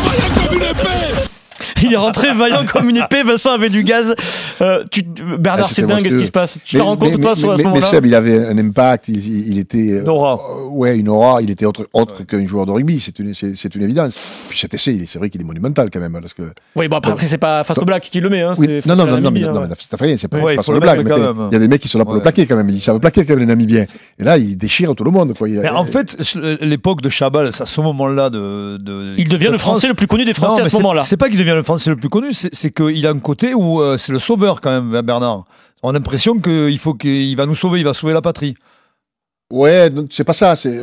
[1.83, 3.23] Il est rentré vaillant comme une épée.
[3.23, 4.15] Vincent avait du gaz.
[4.61, 6.03] Euh, tu, Bernard, Ah, c'est dingue.
[6.05, 6.59] Qu'est-ce qui se passe?
[6.65, 7.87] Tu Mais- te rends compte toi mais- sur à ce mais- mais moment-là?
[7.87, 9.93] Seb, il avait un impact, il, il- était.
[9.93, 10.35] euh, Une aura.
[10.35, 13.57] euh, ouais, une aura, il était autre, autre qu'un joueur de rugby, c'est une, c'est,
[13.57, 14.19] c'est une évidence.
[14.49, 16.13] Puis cet essai, c'est vrai qu'il est monumental quand même.
[16.21, 16.43] Parce que,
[16.77, 18.43] Oui, bon après, après, c'est pas face au Black qui le met.
[18.43, 19.67] Hein, oui, c'est non, non, non, non, mais, non, hein.
[19.69, 21.47] mais c'est pas rien, c'est pas, Ouais, quand même.
[21.51, 22.23] Il y a des mecs qui sont là pour le Ouais.
[22.23, 23.87] plaquer quand même, ils savent plaquer quand même les Namibiens.
[24.19, 25.35] Et là, il déchire tout le monde.
[25.37, 25.49] Quoi.
[25.75, 26.17] En fait,
[26.61, 29.15] l'époque de Chabal, c'est à ce moment-là de, de.
[29.17, 29.75] Il devient de le France.
[29.75, 31.03] français le plus connu des Non, Français à ce moment-là.
[31.03, 33.53] C'est pas qu'il devient le français le plus connu, c'est c'est qu'il a un côté
[33.53, 35.45] où euh, c'est le sauveur quand même, Bernard.
[35.83, 38.55] On a l'impression qu'il faut qu'il va nous sauver, il va sauver la patrie.
[39.51, 40.57] Ouais, c'est pas ça.
[40.57, 40.75] C'est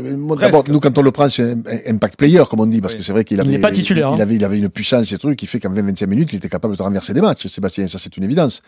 [0.41, 2.99] d'abord nous quand on le prend, c'est un impact player comme on dit, parce Oui.
[2.99, 4.23] que c'est vrai qu'il Il avait, n'est pas titulaire, Il, hein.
[4.23, 6.75] avait, il avait une puissance et trucs qui fait qu'en 20-25 minutes, il était capable
[6.75, 7.45] de renverser des matchs.
[7.47, 8.61] Sébastien, ça c'est une évidence.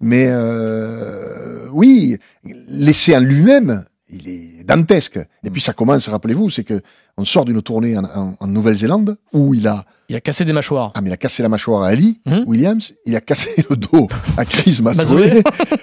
[0.00, 2.16] Mais euh, oui,
[2.68, 5.18] l'essai en lui-même, il est dantesque.
[5.44, 6.80] Et puis ça commence, rappelez-vous, c'est que
[7.16, 10.52] on sort d'une tournée en, en- en Nouvelle-Zélande où il a, Il a cassé des
[10.52, 10.92] mâchoires.
[10.94, 12.44] ah mais il a cassé la mâchoire à Ali Mhm.
[12.46, 14.80] Williams, il a cassé le dos à Chris.
[14.82, 15.42] Mazoé.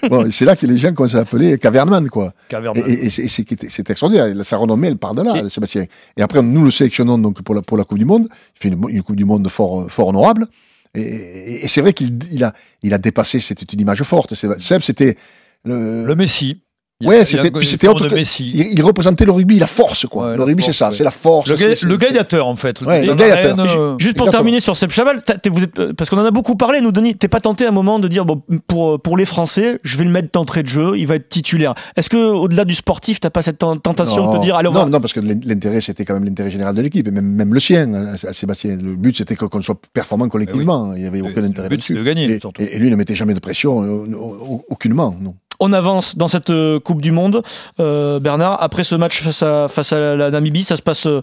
[0.09, 2.27] bon, et c'est là que les gens commencent à l'appeler Caverman, quoi.
[2.27, 2.83] Et, Caverman.
[2.87, 4.27] et- et c'est et extraordinaire.
[4.45, 5.85] Sa renommée, elle part de là, Sébastien.
[6.17, 8.27] Et après, nous le sélectionnons donc pour la, pour la Coupe du Monde.
[8.55, 10.47] Il fait une, une Coupe du Monde fort, fort honorable.
[10.95, 14.33] Et, et- et c'est vrai qu'il il a, il a dépassé, c'était une image forte.
[14.33, 15.17] Seb, Seb, c'était
[15.65, 16.61] le, Le Messi.
[16.99, 18.07] Il Ouais, c'était- autre
[18.39, 20.29] il, il représentait le rugby, la force, quoi.
[20.29, 20.95] Ouais, le rugby, c'est ça, ouais.
[20.95, 21.47] c'est la force.
[21.47, 22.81] Le, ga- le gladiateur, en fait.
[22.81, 24.31] Ouais, le euh, Juste pour Exactement.
[24.31, 27.27] terminer sur Seb vous êtes, euh, parce qu'on en a beaucoup parlé, nous, Denis, t'es
[27.27, 30.09] pas tenté à un moment de dire, bon, pour, pour les Français, je vais le
[30.09, 31.75] mettre d'entrée de jeu, il va être titulaire.
[31.97, 34.71] Est-ce que, au-delà du sportif, t'as pas cette ten- tentation de te dire, on non,
[34.71, 37.53] va- non, parce que l'intérêt, c'était quand même l'intérêt général de l'équipe, et même, même
[37.53, 38.75] le sien, à, à Sébastien.
[38.75, 40.93] Le but, c'était que- qu'on soit performant collectivement.
[40.95, 43.13] Il n'y avait Le- aucun le intérêt but, de gagner, Et, et- lui ne mettait
[43.13, 45.35] jamais de pression, euh, au- aucunement, non.
[45.59, 47.43] on avance dans cette euh, Coupe du Monde.
[47.81, 51.21] Euh, Bernard, après ce match face à, face à la Namibie, ça se passe euh,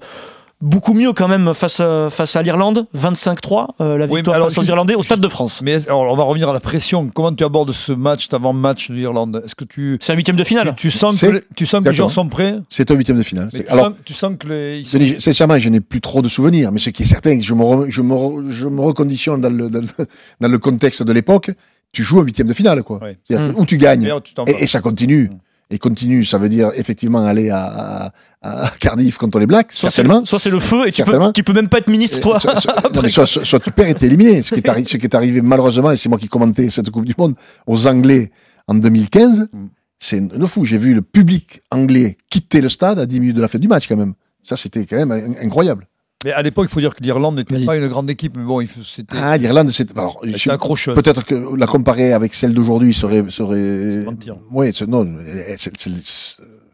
[0.61, 2.87] beaucoup mieux quand même face à, face à l'Irlande.
[2.97, 5.63] 25-3, euh, la Oui, victoire mais alors, face aux Irlandais au Stade de France.
[5.63, 7.09] Mais alors, on va revenir à la pression.
[7.09, 9.43] Comment tu abordes ce match, avant-match de l'Irlande?
[9.45, 10.75] Est-ce que tu, C'est un huitième de finale.
[10.77, 12.57] tu, tu sens que, les- tu sens que les gens sont prêts?
[12.69, 13.49] C'est un huitième de finale.
[13.51, 14.85] Tu, Alors, sens, tu sens que les.
[14.85, 17.63] sont- sincèrement, je n'ai plus trop de souvenirs, mais ce qui est certain, je me,
[17.63, 20.07] re- je me, re- je me reconditionne dans le, dans le,
[20.41, 21.51] dans le contexte de l'époque.
[21.93, 22.99] Tu joues un huitième de finale, quoi.
[23.03, 23.17] Ouais.
[23.25, 23.61] C'est-à-dire Mm.
[23.61, 24.11] Où tu gagnes.
[24.25, 25.31] Tu Et, ça continue.
[25.33, 25.39] Mm.
[25.75, 29.91] Et continue, ça veut dire effectivement aller à, à, à Cardiff contre les Blacks, Soit
[29.91, 30.21] c'est certainement.
[30.21, 31.33] le, soit c'est le feu et tu peux, Certainement.
[31.33, 32.39] tu peux même pas être ministre, toi.
[32.39, 34.43] soit, soit- non, mais soit- soit- soit tu perds et t'es éliminé.
[34.43, 36.91] Ce qui, est arri- ce qui est arrivé malheureusement, et c'est moi qui commentais cette
[36.91, 37.35] Coupe du Monde,
[37.67, 38.31] aux Anglais
[38.69, 39.67] en 2015, Mm.
[39.99, 40.65] c'est le fou.
[40.65, 43.67] J'ai vu le public anglais quitter le stade à 10 minutes de la fin du
[43.69, 44.15] match quand même.
[44.45, 45.89] Ça, c'était quand même in- incroyable.
[46.25, 47.65] Mais à l'époque, il faut dire que l'Irlande n'était Oui.
[47.67, 50.95] pas une grande équipe, mais bon, c'était Ah, l'Irlande, c'est, alors, c'était je- accrocheur.
[50.95, 54.37] peut-être que la comparer avec celle d'aujourd'hui serait, serait, Mentir.
[54.51, 55.07] oui, non,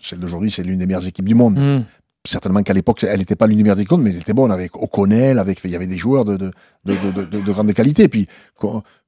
[0.00, 1.58] celle d'aujourd'hui, c'est l'une des meilleures équipes du monde.
[1.58, 1.84] Mm.
[2.26, 5.38] certainement qu'à l'époque, elle n'était pas l'une des comptes, mais elle était bonne avec O'Connell,
[5.38, 6.50] avec, il y avait des joueurs de, de,
[6.84, 8.28] de, de, de, de grande qualité, puis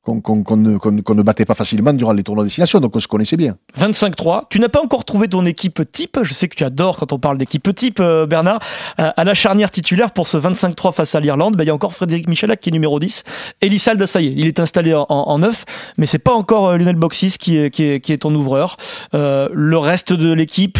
[0.02, 3.06] qu'on qu'on ne, ne battait pas facilement durant les tournois de destination, donc on se
[3.06, 3.56] connaissait bien.
[3.78, 4.44] 25-3.
[4.50, 6.18] Tu n'as pas encore trouvé ton équipe type?
[6.22, 8.60] Je sais que tu adores quand on parle d'équipe type, euh, Bernard.
[8.98, 11.74] Euh, à la charnière titulaire pour ce 25-3 face à l'Irlande, ben, il y a
[11.74, 13.22] encore Frédéric Michalak qui est numéro 10.
[13.60, 15.64] Elissalde, ça y est, il est installé en, en, en neuf,
[15.98, 18.76] mais c'est pas encore euh, Lionel Boxis qui est, qui est, qui est ton ouvreur.
[19.14, 20.78] Euh, le reste de l'équipe,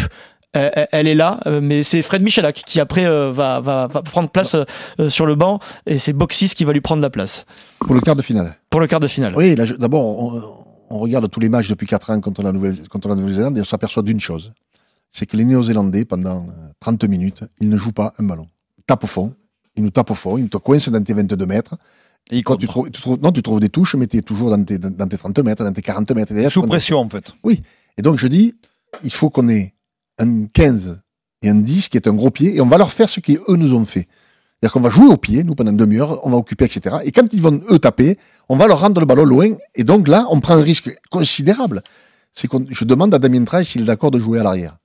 [0.55, 4.01] euh, elle est là, euh, mais c'est Fred Michalak qui après euh, va, va, va
[4.01, 7.45] prendre place euh, sur le banc et c'est Boxis qui va lui prendre la place
[7.79, 8.57] Pour le quart de finale.
[8.69, 9.33] pour le quart de finale.
[9.35, 10.63] Oui, d'abord, on,
[10.95, 13.61] on regarde tous les matchs depuis 4 ans contre la Nouvelle- contre la Nouvelle-Zélande et
[13.61, 14.53] on s'aperçoit d'une chose.
[15.11, 18.47] C'est que les Néo-Zélandais, pendant euh, 30 minutes, ils ne jouent pas un ballon.
[18.79, 19.33] Ils tapent au fond.
[19.75, 20.37] Ils nous tapent au fond.
[20.37, 21.75] Ils te coincent dans tes 22 mètres.
[22.31, 24.49] Et Quand tu trouves, tu trouves- non, tu trouves des touches, mais tu es toujours
[24.49, 26.33] dans tes, dans tes 30 mètres, dans tes 40 mètres.
[26.33, 27.33] Derrière, sous pression, en fait.
[27.97, 28.55] Et donc, je dis,
[29.03, 29.72] il faut qu'on ait
[30.19, 31.01] un 15
[31.41, 33.41] et un 10 qui est un gros pied et on va leur faire ce qu'eux
[33.49, 34.07] nous ont fait.
[34.63, 36.99] C'est-à-dire qu'on va jouer au pied, nous, pendant une demi-heure, on va occuper, etc.
[37.03, 39.49] Et quand ils vont, eux, taper, on va leur rendre le ballon loin.
[39.75, 41.83] Et donc là, on prend un risque considérable.
[42.31, 44.77] C'est qu'on, je demande à Damien Traille s'il est d'accord de jouer à l'arrière.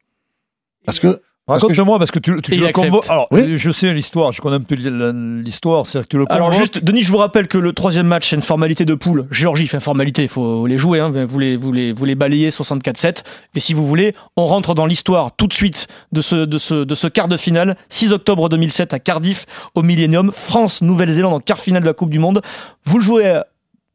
[0.85, 3.09] Parce que, Parce que Raconte-moi, parce que tu, le convoques.
[3.09, 3.59] Alors, Oui.
[3.59, 7.03] je sais l'histoire, je connais un peu l'histoire, c'est-à-dire que tu le Alors juste, Denis,
[7.03, 9.27] je vous rappelle que le troisième match, c'est une formalité de poule.
[9.31, 11.11] Géorgie fait une formalité, il faut les jouer, hein.
[11.11, 13.25] vous, les, vous, les, vous les balayez 64-7.
[13.55, 16.85] Et si vous voulez, on rentre dans l'histoire tout de suite de ce, de, ce,
[16.85, 17.77] de ce quart de finale.
[17.89, 20.31] 6 octobre 2007 à Cardiff, au Millennium.
[20.33, 22.43] France, Nouvelle-Zélande en quart finale de la Coupe du Monde.
[22.85, 23.41] Vous le jouez euh,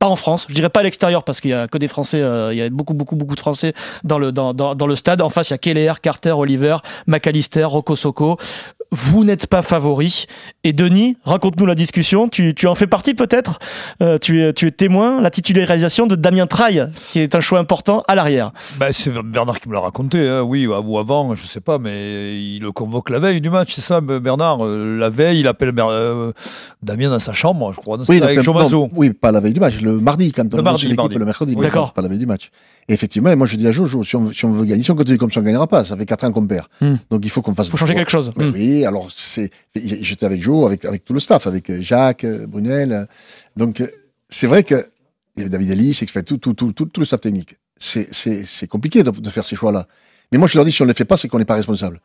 [0.03, 2.21] pas en France, je dirais pas à l'extérieur parce qu'il y a que des Français,
[2.21, 3.71] euh, il y a beaucoup beaucoup beaucoup de Français
[4.03, 5.21] dans le dans, dans, dans le stade.
[5.21, 6.75] En face, il y a Keller, Carter, Oliver,
[7.07, 8.35] McAllister, Rocco Socco.
[8.91, 10.25] Vous n'êtes pas favori.
[10.63, 12.27] Et Denis, raconte-nous la discussion.
[12.27, 13.57] Tu, tu en fais partie peut-être.
[14.01, 15.19] Euh, tu, es, tu es témoin.
[15.21, 18.51] La titularisation de Damien Traille, qui est un choix important à l'arrière.
[18.77, 22.37] Ben, c'est Bernard qui me l'a raconté, hein, oui, ou avant, je sais pas, mais
[22.39, 24.63] il le convoque la veille du match, c'est ça, Bernard.
[24.63, 26.31] euh, La veille, il appelle Ber- euh,
[26.83, 28.77] Damien dans sa chambre, je crois, dans- oui, avec donc, Jomazo.
[28.81, 31.53] non, oui, pas la veille du match, le mardi, quand on Le mardi, le mercredi,
[31.55, 31.93] Oui, d'accord.
[31.93, 32.51] pas la veille du match.
[32.87, 34.91] Et effectivement, et moi je dis à Jojo, si on, si on veut gagner, si
[34.91, 35.85] on continue comme ça, on gagnera pas.
[35.85, 36.67] Ça fait 4 ans qu'on perd.
[36.81, 36.95] Hmm.
[37.09, 37.67] Donc il faut qu'on fasse.
[37.67, 38.31] Il faut changer quelque chose.
[38.35, 38.51] Mais Hmm.
[38.53, 42.45] Oui, alors c'est, j'étais avec Joe, avec, avec tout le staff, avec euh, Jacques, euh,
[42.47, 43.07] Brunel.
[43.55, 43.87] Donc euh,
[44.29, 44.87] c'est vrai que
[45.35, 47.21] il y avait David Ellis, c'est que fait tout, tout, tout, tout, tout le staff
[47.21, 47.55] technique.
[47.77, 49.87] C'est, c'est, c'est compliqué de, de faire ces choix-là.
[50.31, 51.55] Mais moi je leur dis, si on ne les fait pas, c'est qu'on n'est pas
[51.55, 52.01] responsable.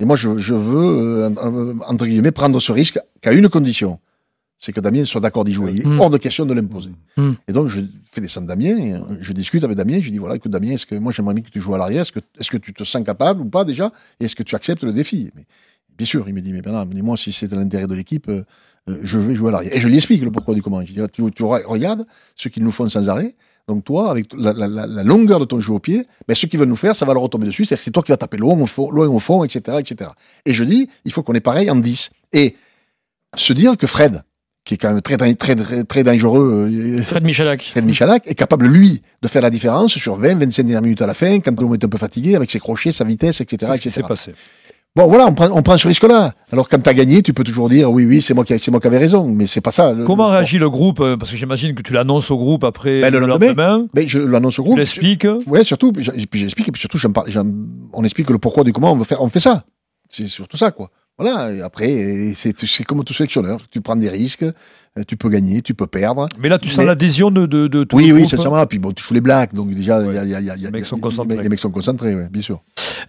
[0.00, 4.00] Et moi je, je veux, euh, entre guillemets, prendre ce risque qu'à une condition.
[4.64, 5.72] C'est que Damien soit d'accord d'y jouer.
[5.74, 5.98] Il est Hmm.
[5.98, 6.90] hors de question de l'imposer.
[7.16, 7.32] Hmm.
[7.48, 10.52] Et donc, je fais descendre Damien, et, je discute avec Damien, je dis, voilà, écoute,
[10.52, 12.58] Damien, est-ce que moi, j'aimerais bien que tu joues à l'arrière, est-ce que, est-ce que
[12.58, 15.30] tu te sens capable ou pas, déjà, et est-ce que tu acceptes le défi?
[15.34, 15.46] Mais,
[15.98, 18.28] bien sûr, il me dit, mais Bernard, mais moi, si c'est de l'intérêt de l'équipe,
[18.28, 18.44] euh,
[18.88, 19.74] euh, je vais jouer à l'arrière.
[19.74, 20.80] Et je lui explique le pourquoi du comment.
[20.84, 23.34] Je dis, tu, tu re- regardes ce qu'ils nous font sans arrêt.
[23.66, 26.46] Donc, toi, avec la, la- la- la longueur de ton jeu au pied, ben, ce
[26.46, 27.64] qu'ils veulent nous faire, ça va leur retomber dessus.
[27.64, 30.10] C'est-à-dire que c'est toi qui vas taper loin au fond, loin au fond, etc., etc.
[30.46, 32.10] Et je dis, il faut qu'on est pareil en 10.
[32.32, 32.54] Et
[33.36, 34.22] se dire que Fred,
[34.64, 37.62] qui est quand même très, très, très, dangereux, euh, Fred Michalak.
[37.72, 41.06] Fred Michalak est capable, lui, de faire la différence sur 20, 25 dernières minutes à
[41.06, 43.76] la fin, quand l'homme est un peu fatigué, avec ses crochets, sa vitesse, etc., C'est
[43.78, 44.02] ce qui etc.
[44.02, 44.32] s'est passé.
[44.94, 46.34] Bon, voilà, on prend, on prend ce risque-là.
[46.52, 48.78] Alors, quand t'as gagné, tu peux toujours dire, oui, oui, c'est moi qui, c'est moi
[48.78, 49.90] qui avais raison, mais c'est pas ça.
[49.92, 52.62] le- Comment le- réagit le groupe euh, Parce que j'imagine que tu l'annonces au groupe
[52.62, 53.46] après Ben, le le lendemain.
[53.48, 53.86] lendemain.
[53.94, 54.78] Mais je l'annonce au Tu groupe.
[54.78, 55.26] l'expliques.
[55.46, 57.30] Ouais, surtout, puis j'explique, et puis surtout, parle,
[57.94, 59.64] on explique le pourquoi du comment on veut faire, on fait ça.
[60.10, 60.90] C'est surtout ça, quoi.
[61.22, 63.60] Voilà, et après, c'est, comme tout sélectionneur.
[63.70, 64.44] Tu prends des risques,
[65.08, 66.28] tu peux gagner, tu peux perdre.
[66.38, 68.30] Mais là, tu sens Mais- l'adhésion de, de, de tout Oui, le oui, groupe.
[68.30, 68.66] sincèrement.
[68.66, 70.14] Puis bon, tu joues les blacks, donc déjà, il Ouais.
[70.14, 71.38] y a, y a, a, Les mecs sont concentrés.
[71.42, 72.60] Les mecs sont concentrés, ouais, bien sûr.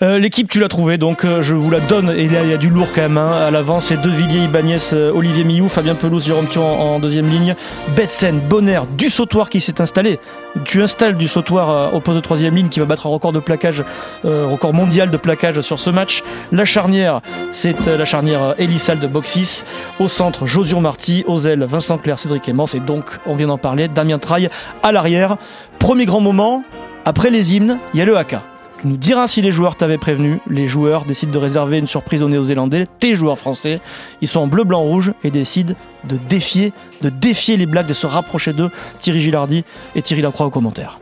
[0.02, 2.10] Euh, L'équipe, tu l'as trouvée, donc euh, je vous la donne.
[2.12, 3.18] Et là, il y a du lourd quand même.
[3.18, 3.32] hein.
[3.48, 7.00] À l'avant, c'est De Villiers, Ibanez, euh, Olivier Millou, Fabien Pelouse, Jérôme Thion en, en
[7.00, 7.54] deuxième ligne.
[7.98, 10.20] Betsen, Bonner, du sautoir qui s'est installé.
[10.66, 13.34] Tu installes du sautoir euh, au poste de troisième ligne qui va battre un record
[13.34, 13.84] de plaquage,
[14.26, 16.24] euh, record mondial de plaquage sur ce match.
[16.52, 19.64] La charnière, c'est euh, la charnière euh, Elissal de box
[20.00, 21.24] Au centre, Josion Marty.
[21.28, 22.68] Aux ailes, Vincent Clerc, Cédric Aimant.
[22.68, 24.48] Et donc, on vient d'en parler, Damien Traille
[24.84, 25.38] à l'arrière.
[25.80, 26.64] Premier grand moment,
[27.04, 28.44] après les hymnes, il y a le haka.
[28.80, 30.40] Tu nous diras si les joueurs t'avaient prévenu.
[30.48, 32.86] Les joueurs décident de réserver une surprise aux Néo-Zélandais.
[33.00, 33.82] Tes joueurs français,
[34.22, 37.96] ils sont en bleu, blanc, rouge et décident de défier, de défier les Blacks, de
[37.96, 38.70] se rapprocher d'eux.
[39.00, 41.00] Thierry Gilardi et Thierry Lacroix aux commentaires.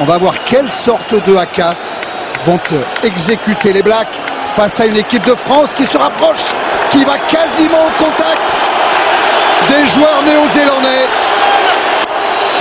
[0.00, 1.74] On va voir quelle sorte de haka
[2.46, 2.58] vont
[3.04, 4.18] exécuter les Blacks
[4.56, 6.50] face à une équipe de France qui se rapproche,
[6.90, 8.69] qui va quasiment au contact
[9.68, 11.06] des joueurs néo-zélandais.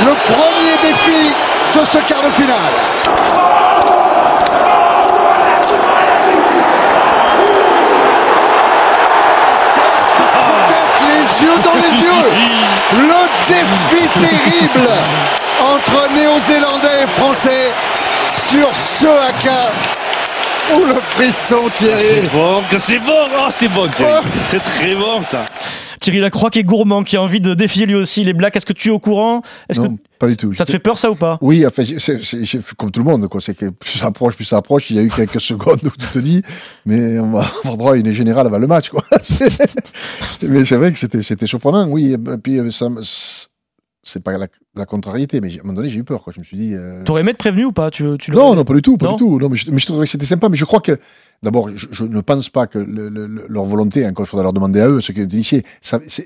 [0.06, 1.34] Le premier défi
[1.76, 2.58] de ce quart de finale.
[11.02, 12.26] Les yeux dans les yeux,
[12.94, 14.90] le défi terrible
[15.62, 17.72] entre Néo-Zélandais et Français
[18.50, 19.72] sur ce haka.
[20.72, 24.14] Oh le frisson Thierry C'est bon, c'est bon, oh, c'est bon, Thierry.
[24.50, 25.46] C'est très bon ça.
[26.00, 28.56] Thierry Lacroix qui est gourmand, qui a envie de défier lui aussi les Blacks.
[28.56, 29.42] Est-ce que tu es au courant?
[29.70, 30.54] Est-ce que Non, pas du tout.
[30.54, 31.38] ça te fait peur ça ou pas?
[31.42, 33.42] Oui, enfin, c'est- comme tout le monde, quoi.
[33.42, 34.90] C'est que plus ça approche, plus ça approche.
[34.90, 36.42] Il y a eu quelques secondes où tu te dis,
[36.86, 39.04] mais on va avoir droit à une générale avant le match, quoi.
[40.42, 42.14] Mais c'est vrai que c'était, c'était surprenant, oui.
[42.14, 43.02] Et puis, euh, ça, me-
[44.12, 46.24] c'est pas la, la contrariété, mais à un moment donné, j'ai eu peur.
[46.24, 46.34] Quoi.
[46.36, 46.74] Je me suis dit.
[46.76, 47.92] euh, T'aurais aimé être prévenu ou pas?
[47.92, 49.40] Tu, tu non, non, pas du tout, pas Non du tout.
[49.40, 50.50] Non, mais, je, mais je trouvais que c'était sympa.
[50.50, 51.00] Mais je crois que,
[51.44, 54.44] d'abord, je, je ne pense pas que le- le- le- leur volonté, encore il faudra
[54.44, 55.64] leur demander à eux, ceux qui c'est-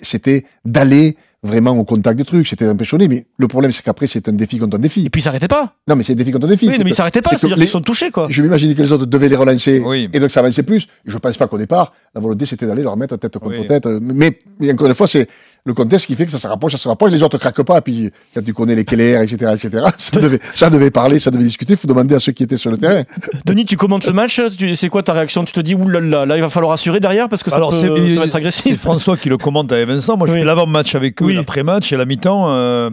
[0.03, 2.47] c'était d'aller vraiment au contact des trucs.
[2.47, 3.09] C'était impressionné.
[3.09, 5.05] Mais le problème, c'est qu'après, c'est un défi contre un défi.
[5.05, 5.75] Et puis ils s'arrêtaient pas.
[5.89, 6.69] Non, mais c'est un défi contre un défi.
[6.69, 8.27] Oui, mais ils s'arrêtaient pas, c'est-à-dire qu'ils sont touchés, quoi.
[8.29, 9.79] Je m'imaginais que les autres devaient les relancer.
[9.85, 10.09] Oui.
[10.13, 10.87] Et donc ça avançait plus.
[11.05, 13.67] Je pense pas qu'au départ, la volonté c'était d'aller leur mettre tête contre Oui.
[13.67, 13.85] tête.
[13.85, 15.27] Mais, mais encore une fois, c'est
[15.65, 17.11] le contexte qui fait que ça se rapproche, ça se rapproche.
[17.11, 17.77] Les autres craquent pas.
[17.77, 21.31] Et puis quand tu connais les Keller, etc., etc., ça devait, ça devait parler, ça
[21.31, 21.77] devait discuter.
[21.77, 23.03] Faut demander à ceux qui étaient sur le terrain.
[23.45, 25.45] Denis, tu commentes le match, tu- c'est quoi ta réaction?
[25.45, 27.77] Tu te dis, oulala, là, il va falloir assurer derrière parce que ça, Alors, peut,
[27.79, 28.81] c'est- ça va être C'est agressif.
[28.81, 30.17] François qui le commente avec Vincent.
[30.17, 30.39] Moi, je Oui.
[30.39, 31.35] fais l'avant-match avec eux, Oui.
[31.35, 32.47] l'après-match et la mi-temps.
[32.49, 32.89] euh,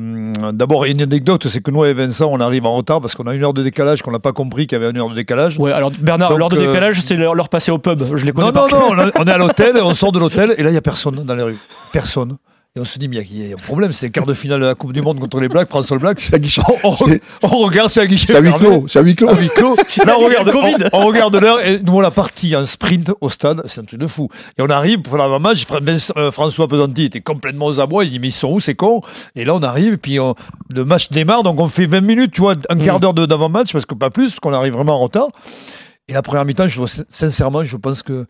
[0.52, 3.35] D'abord, une anecdote, c'est que nous, avec Vincent, on arrive en retard parce qu'on a
[3.35, 5.59] une heure de décalage, qu'on n'a pas compris qu'il y avait une heure de décalage.
[5.59, 8.00] Ouais, alors Bernard, l'heure de euh, décalage, c'est l'heure l'heure passée au pub.
[8.16, 10.20] Je les connais Non, par non, non, on, est à l'hôtel, et on sort de
[10.20, 11.59] l'hôtel, et là, il n'y a personne dans les rues.
[11.92, 12.37] Personne.
[12.76, 14.26] Et on se dit, mais il y, a- y a un problème, c'est le quart
[14.26, 16.20] de finale de la Coupe du Monde contre les Blacks, François le Black.
[16.20, 16.62] C'est à guichet.
[16.85, 16.94] On,
[17.42, 18.85] on- regarde, c'est à guichet C'est à huis clos.
[18.87, 19.26] C'est à huis clos.
[20.06, 20.74] Là, on regarde, Covid.
[20.92, 23.62] on, on regarde l'heure et nous, on la partie en sprint au stade.
[23.66, 24.28] C'est un truc de fou.
[24.56, 25.66] Et on arrive pour l'avant-match.
[25.66, 28.04] Fr- Vince- euh, François Pesanti était complètement aux abois.
[28.04, 29.00] Il dit, mais ils sont où, c'est con?
[29.35, 30.37] Et là, on arrive, et puis on-
[30.68, 31.42] le match démarre.
[31.42, 33.00] Donc, on fait 20 minutes, tu vois, un quart Mm.
[33.00, 35.26] d'heure d'avant-match, parce que pas plus, parce qu'on arrive vraiment en retard.
[36.06, 36.66] Et la première mi-temps,
[37.09, 38.26] sincèrement, je pense que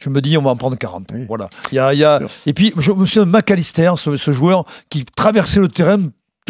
[0.00, 1.08] je me dis, on va en prendre 40.
[1.12, 1.26] Oui.
[1.28, 1.48] Voilà.
[1.70, 2.30] Il y a, il y a, Sûr.
[2.46, 5.98] et puis, je me souviens de McAllister, ce, ce joueur qui traversait le terrain.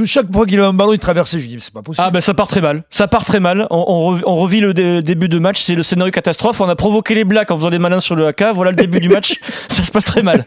[0.07, 1.41] Chaque fois qu'il avait un ballon, il traversait.
[1.41, 2.03] Je dis, mais c'est pas possible.
[2.07, 3.67] Ah ben ça part très mal, ça part très mal.
[3.69, 6.59] On, on rev- on revit le dé- début de match, c'est le scénario catastrophe.
[6.63, 8.45] On a provoqué les Blacks en faisant des malins sur le AK.
[8.55, 10.47] Voilà le début du match, ça se passe très mal.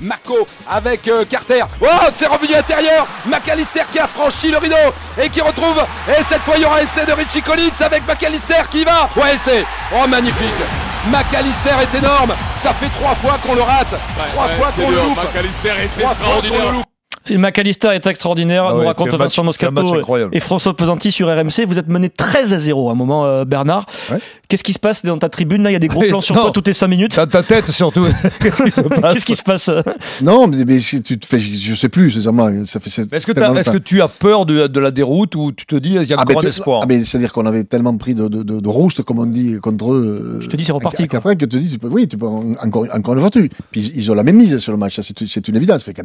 [0.00, 0.34] Marco
[0.68, 1.60] avec euh, Carter.
[1.80, 3.06] Oh, c'est revenu intérieur.
[3.26, 4.74] McAllister qui a franchi le rideau
[5.22, 5.80] et qui retrouve.
[6.08, 9.08] Et cette fois, il y aura essai de Richie Collins avec McAllister qui va.
[9.16, 9.64] Ouais, essai.
[9.94, 10.87] Oh, magnifique.
[11.08, 12.34] McAllister est énorme.
[12.60, 13.94] Ça fait trois fois qu'on le rate.
[14.32, 15.18] trois fois qu'on le loupe.
[15.22, 16.87] McAllister est Trois fois
[17.36, 21.64] McAllister est extraordinaire, Ah nous raconte Vincent match Moscato et François Pesanti sur RMC.
[21.66, 23.86] Vous êtes mené 13 à 0 à un moment, euh, Bernard.
[24.10, 24.18] Ouais.
[24.48, 26.34] Qu'est-ce qui se passe dans ta tribune Là, il y a des gros plans sur
[26.34, 26.42] non.
[26.42, 27.16] toi toutes les 5 minutes.
[27.16, 28.06] Dans ta tête, surtout.
[28.40, 29.12] Qu'est-ce qui se passe?
[29.14, 29.68] Qu'est-ce qui se passe?
[29.68, 29.82] Euh
[30.22, 32.50] Non, mais, mais si tu te fais, je, je sais plus, sincèrement.
[32.64, 35.90] Ça fait, Est-ce que, tu as peur de, de la déroute ou tu te dis
[35.96, 36.82] il y a Ah, encore ben, un tu- espoir?
[36.88, 39.92] ah, c'est-à-dire qu'on avait tellement pris de, de, de, de roast, comme on dit, contre
[39.92, 40.38] eux.
[40.40, 42.26] Je te dis, c'est reparti, ans que tu te dis, tu peux, oui, tu peux
[42.26, 43.50] en- encore, encore une fois, tu.
[43.70, 45.82] Puis ils ont la même mise sur le match, c'est, une évidence.
[45.82, 46.04] Fait, quand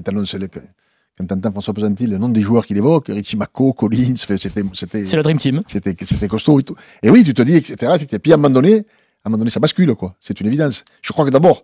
[1.17, 5.05] quand t'entends François Pesanti, le nom des joueurs qu'il évoque, Richie Mako, Collins, c'était, c'était,
[5.05, 5.61] C'est la Dream Team.
[5.67, 6.75] c'était, c'était costaud et tout.
[7.03, 8.19] Et oui, tu te dis, etc., etc.
[8.21, 8.79] Puis à un moment donné, à
[9.25, 10.15] un moment donné, ça bascule, quoi.
[10.19, 10.83] C'est une évidence.
[11.01, 11.63] Je crois que d'abord,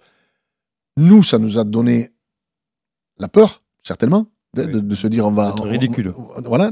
[0.98, 2.10] nous, ça nous a donné
[3.18, 4.72] la peur, certainement, de, Oui.
[4.74, 5.54] de- de se dire, on va.
[5.58, 6.14] On- ridicule.
[6.18, 6.72] on- voilà.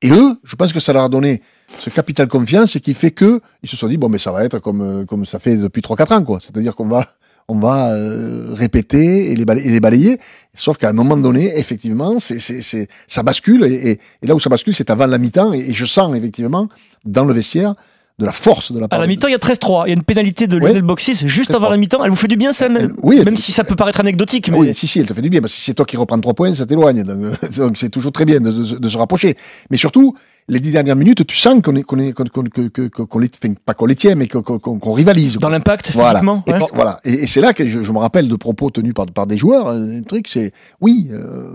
[0.00, 1.42] Et eux, je pense que ça leur a donné
[1.80, 4.44] ce capital confiance et qui fait que ils se sont dit, bon, mais ça va
[4.44, 6.38] être comme, euh, comme ça fait depuis 3-4 ans, quoi.
[6.40, 7.08] C'est-à-dire qu'on va,
[7.48, 10.18] on va euh, répéter et les, balayer.
[10.54, 13.64] Sauf qu'à un moment donné, effectivement, c'est, ça bascule.
[13.64, 15.54] Et, là où ça bascule, c'est avant la mi-temps.
[15.54, 16.68] Et je sens, effectivement,
[17.04, 17.74] dans le vestiaire,
[18.18, 19.84] de la force de la À part la de- mi-temps, il y a 13-3.
[19.86, 20.68] Il y a une pénalité de Ouais.
[20.70, 21.70] Lionel Boxis juste avant 13-3.
[21.70, 22.04] la mi-temps.
[22.04, 24.50] Elle vous fait du bien, ça, même, oui, même si ça peut paraître anecdotique.
[24.50, 25.96] Mais Oui, si, si, elle te fait du bien, parce que si c'est toi qui
[25.96, 27.04] reprends trois points, ça t'éloigne.
[27.04, 29.36] Donc, donc c'est toujours très bien de, de- de se rapprocher.
[29.70, 30.16] Mais surtout,
[30.48, 33.54] les dix dernières minutes, tu sens qu'on est, qu'on est, qu'on, qu'on, qu'on les, enfin,
[33.64, 35.36] pas qu'on les tient, mais qu'on, qu'on, qu'on rivalise.
[35.38, 36.20] dans l'impact, Voilà.
[36.46, 36.58] Et, ouais.
[36.74, 36.98] voilà.
[37.04, 39.36] Et, et c'est là que je, je me rappelle de propos tenus par, par des
[39.36, 39.68] joueurs.
[39.68, 41.50] Un truc, c'est oui, euh,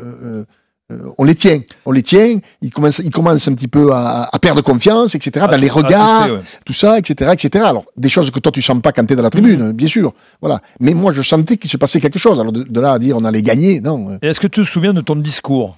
[0.00, 0.44] euh,
[0.90, 2.38] euh, on les tient, on les tient.
[2.62, 5.46] Ils commencent, ils commencent un petit peu à, à perdre confiance, etc.
[5.50, 6.40] dans les regards, ouais.
[6.64, 7.64] tout ça, etc., etc.
[7.66, 10.14] Alors des choses que toi tu sens pas quand t'es dans la tribune, bien sûr.
[10.40, 10.62] Voilà.
[10.80, 12.40] Mais moi, je sentais qu'il se passait quelque chose.
[12.40, 14.10] Alors de, de là à dire on allait gagner, non.
[14.12, 15.76] euh, Et est-ce que tu te souviens de ton discours?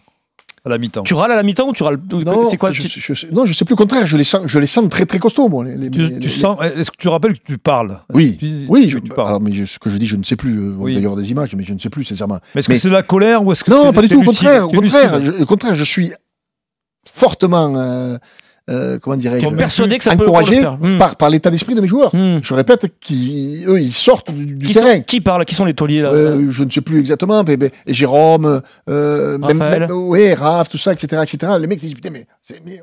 [0.64, 2.82] À la mi-temps Tu râles à la mi-temps ou tu râles Non, C'est quoi je,
[2.82, 3.74] tu- je- je- non, je sais plus.
[3.74, 5.64] Au contraire, je les sens, je les sens très très costauds, moi.
[5.64, 8.00] Les, les- tu, les- tu les- sens, Est-ce que tu te rappelles que tu parles?
[8.12, 8.82] Oui, Tu- oui.
[8.84, 9.28] tu- Je, tu parles?
[9.28, 10.58] alors, mais je- ce que je dis, je ne sais plus.
[10.58, 10.94] euh, Oui.
[10.94, 12.40] D'ailleurs, des images, mais je ne sais plus, sincèrement.
[12.54, 14.20] Mais est-ce que mais- c'est de la colère ou est-ce que Non, pas du tout.
[14.20, 16.12] Au contraire, au contraire, au contraire, je suis
[17.08, 18.18] fortement, euh,
[18.70, 20.78] euh, comment dirais-je, persuadé que ça peut le faire.
[20.80, 20.98] Hmm.
[20.98, 22.14] par, par l'état d'esprit de mes joueurs.
[22.14, 22.38] Hmm.
[22.42, 24.94] Je répète qu'ils, eux, ils sortent du, du Qui, terrain.
[24.96, 27.56] sont- qui parle Qui sont les tauliers là Euh, je ne sais plus exactement, mais,
[27.56, 31.52] mais- et Jérôme, euh, même, même- ouais, Raph, tout ça, etc., etc.
[31.60, 32.26] Les mecs ils disent putain, mais,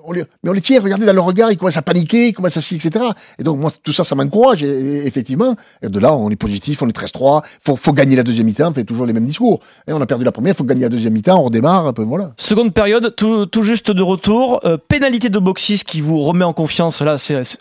[0.06, 2.34] on les, mais on les tient, regardez dans leur regard, ils commencent à paniquer, ils
[2.34, 3.06] commencent à ci, etc.
[3.40, 5.56] Et donc moi, tout ça, ça m'encourage, et, et effectivement.
[5.82, 8.70] Et de là, on est positif, on est 13-3, faut, faut gagner la deuxième mi-temps,
[8.72, 9.60] on fait toujours les mêmes discours.
[9.88, 12.04] Et on a perdu la première, faut gagner la deuxième mi-temps, on redémarre, un peu,
[12.04, 12.32] voilà.
[12.38, 14.62] Seconde période, tout, tout juste de retour.
[14.66, 15.40] Euh, pénalité de
[15.86, 17.02] Qui vous remet en confiance.
[17.02, 17.18] Là,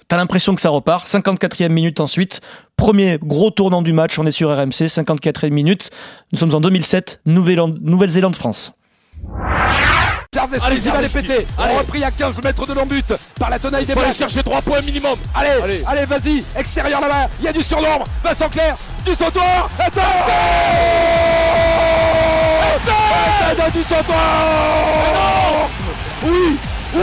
[0.08, 1.06] t'as l'impression que ça repart.
[1.08, 2.40] 54e minute ensuite.
[2.76, 4.18] Premier gros tournant du match.
[4.18, 4.86] On est sur RMC.
[4.88, 5.90] 54e minute.
[6.32, 7.20] Nous sommes en 2007.
[7.26, 8.72] Nouvelle- Nouvelle-Zélande-France.
[10.62, 11.46] Allez, il va les péter.
[11.58, 13.04] On repris à 15 mètres de l'embut
[13.38, 14.18] par la tenaille des Faut aller Blacks.
[14.18, 15.16] chercher 3 points minimum.
[15.34, 15.82] Allez, Allez.
[15.86, 18.76] allez, vas-y, extérieur là-bas, il y a du surnombre, Vincent Clair,
[19.06, 19.70] du sautoir,
[23.48, 25.68] Attends du Santoir
[26.24, 26.58] Oui,
[26.94, 27.02] oui,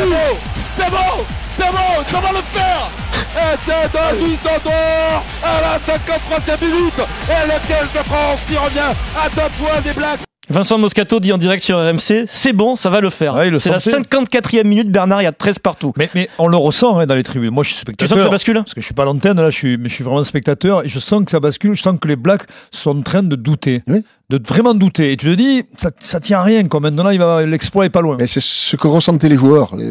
[0.75, 2.89] c'est bon, c'est bon, ça va le faire.
[3.35, 6.99] Et c'est un du Santoir à la 53e minute.
[7.29, 11.31] Et le 15 de France qui revient à deux points des Blacks Vincent Moscato dit
[11.31, 13.35] en direct sur RMC, c'est bon, ça va le faire.
[13.35, 13.97] Ouais, c'est la sentait.
[14.01, 15.93] 54e minute, Bernard, il y a 13 partout.
[15.95, 17.51] Mais, mais on le ressent hein, dans les tribunes.
[17.51, 18.09] Moi, je suis Tu spectateur.
[18.09, 19.87] sens que ça bascule Parce que je suis pas à l'antenne, là, je suis, mais
[19.87, 21.75] je suis vraiment spectateur et je sens que ça bascule.
[21.75, 23.83] Je sens que les Blacks sont en train de douter.
[23.87, 24.03] Oui.
[24.29, 25.13] De vraiment douter.
[25.13, 26.81] Et tu te dis, ça, ça tient à rien, quoi.
[26.81, 28.17] Maintenant, il va, l'exploit est pas loin.
[28.19, 29.75] Mais c'est ce que ressentaient les joueurs.
[29.77, 29.89] Les,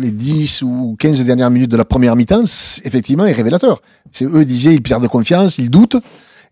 [0.00, 2.44] les 10 ou 15 dernières minutes de la première mi-temps,
[2.84, 3.82] effectivement, est révélateur.
[4.12, 5.96] C'est eux disaient, ils perdent confiance, ils doutent.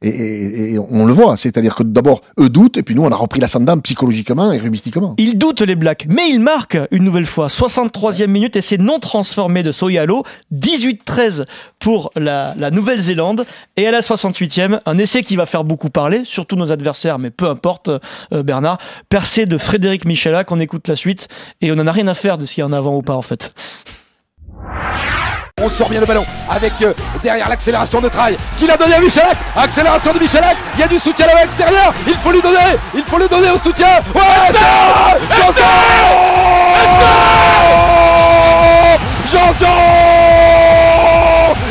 [0.03, 1.37] Et, et- et on le voit.
[1.37, 5.15] C'est-à-dire que d'abord, eux doutent, et puis nous, on a repris l'ascendant psychologiquement et rubistiquement.
[5.19, 7.49] Ils doutent les Blacks, mais ils marquent une nouvelle fois.
[7.49, 10.25] 63e minute c'est non transformé de Soyalo.
[10.55, 11.45] 18-13
[11.79, 13.45] pour la, la Nouvelle-Zélande.
[13.77, 17.31] Et à la 68e, un essai qui va faire beaucoup parler, surtout nos adversaires, mais
[17.31, 17.91] peu importe,
[18.33, 18.79] euh, Bernard.
[19.09, 21.29] Percé de Frédéric Michalak, on écoute la suite.
[21.61, 23.23] Et on en a rien à faire de s'il y en avant ou pas, en
[23.23, 23.53] fait.
[25.63, 26.93] On sort bien le ballon avec euh,
[27.23, 29.39] derrière l'accélération de Trail qui l'a donné à Michalak.
[29.57, 30.55] Accélération de Michalak.
[30.75, 31.95] Il y a du soutien à l'extérieur.
[32.07, 32.77] Il faut lui donner.
[32.95, 33.87] Il faut lui donner au soutien.
[34.15, 34.21] Ouais,
[35.31, 35.65] Janson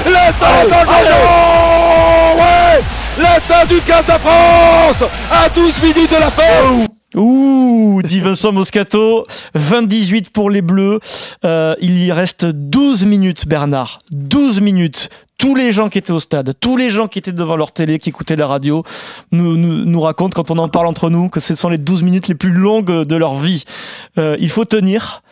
[0.03, 0.99] L'état Janson
[2.37, 2.79] Ouais
[3.19, 9.25] L'état du 15 de France à 12 minutes de la fin Ouh, dit Vincent Moscato.
[9.53, 10.99] 28 pour les Bleus.
[11.45, 13.99] Euh, il y reste 12 minutes, Bernard.
[14.11, 15.09] 12 minutes.
[15.37, 17.99] Tous les gens qui étaient au stade, tous les gens qui étaient devant leur télé,
[17.99, 18.83] qui écoutaient la radio,
[19.33, 22.35] nous, racontent, quand on en parle entre nous, que ce sont les 12 minutes les
[22.35, 23.65] plus longues de leur vie.
[24.17, 25.23] Euh, il faut tenir.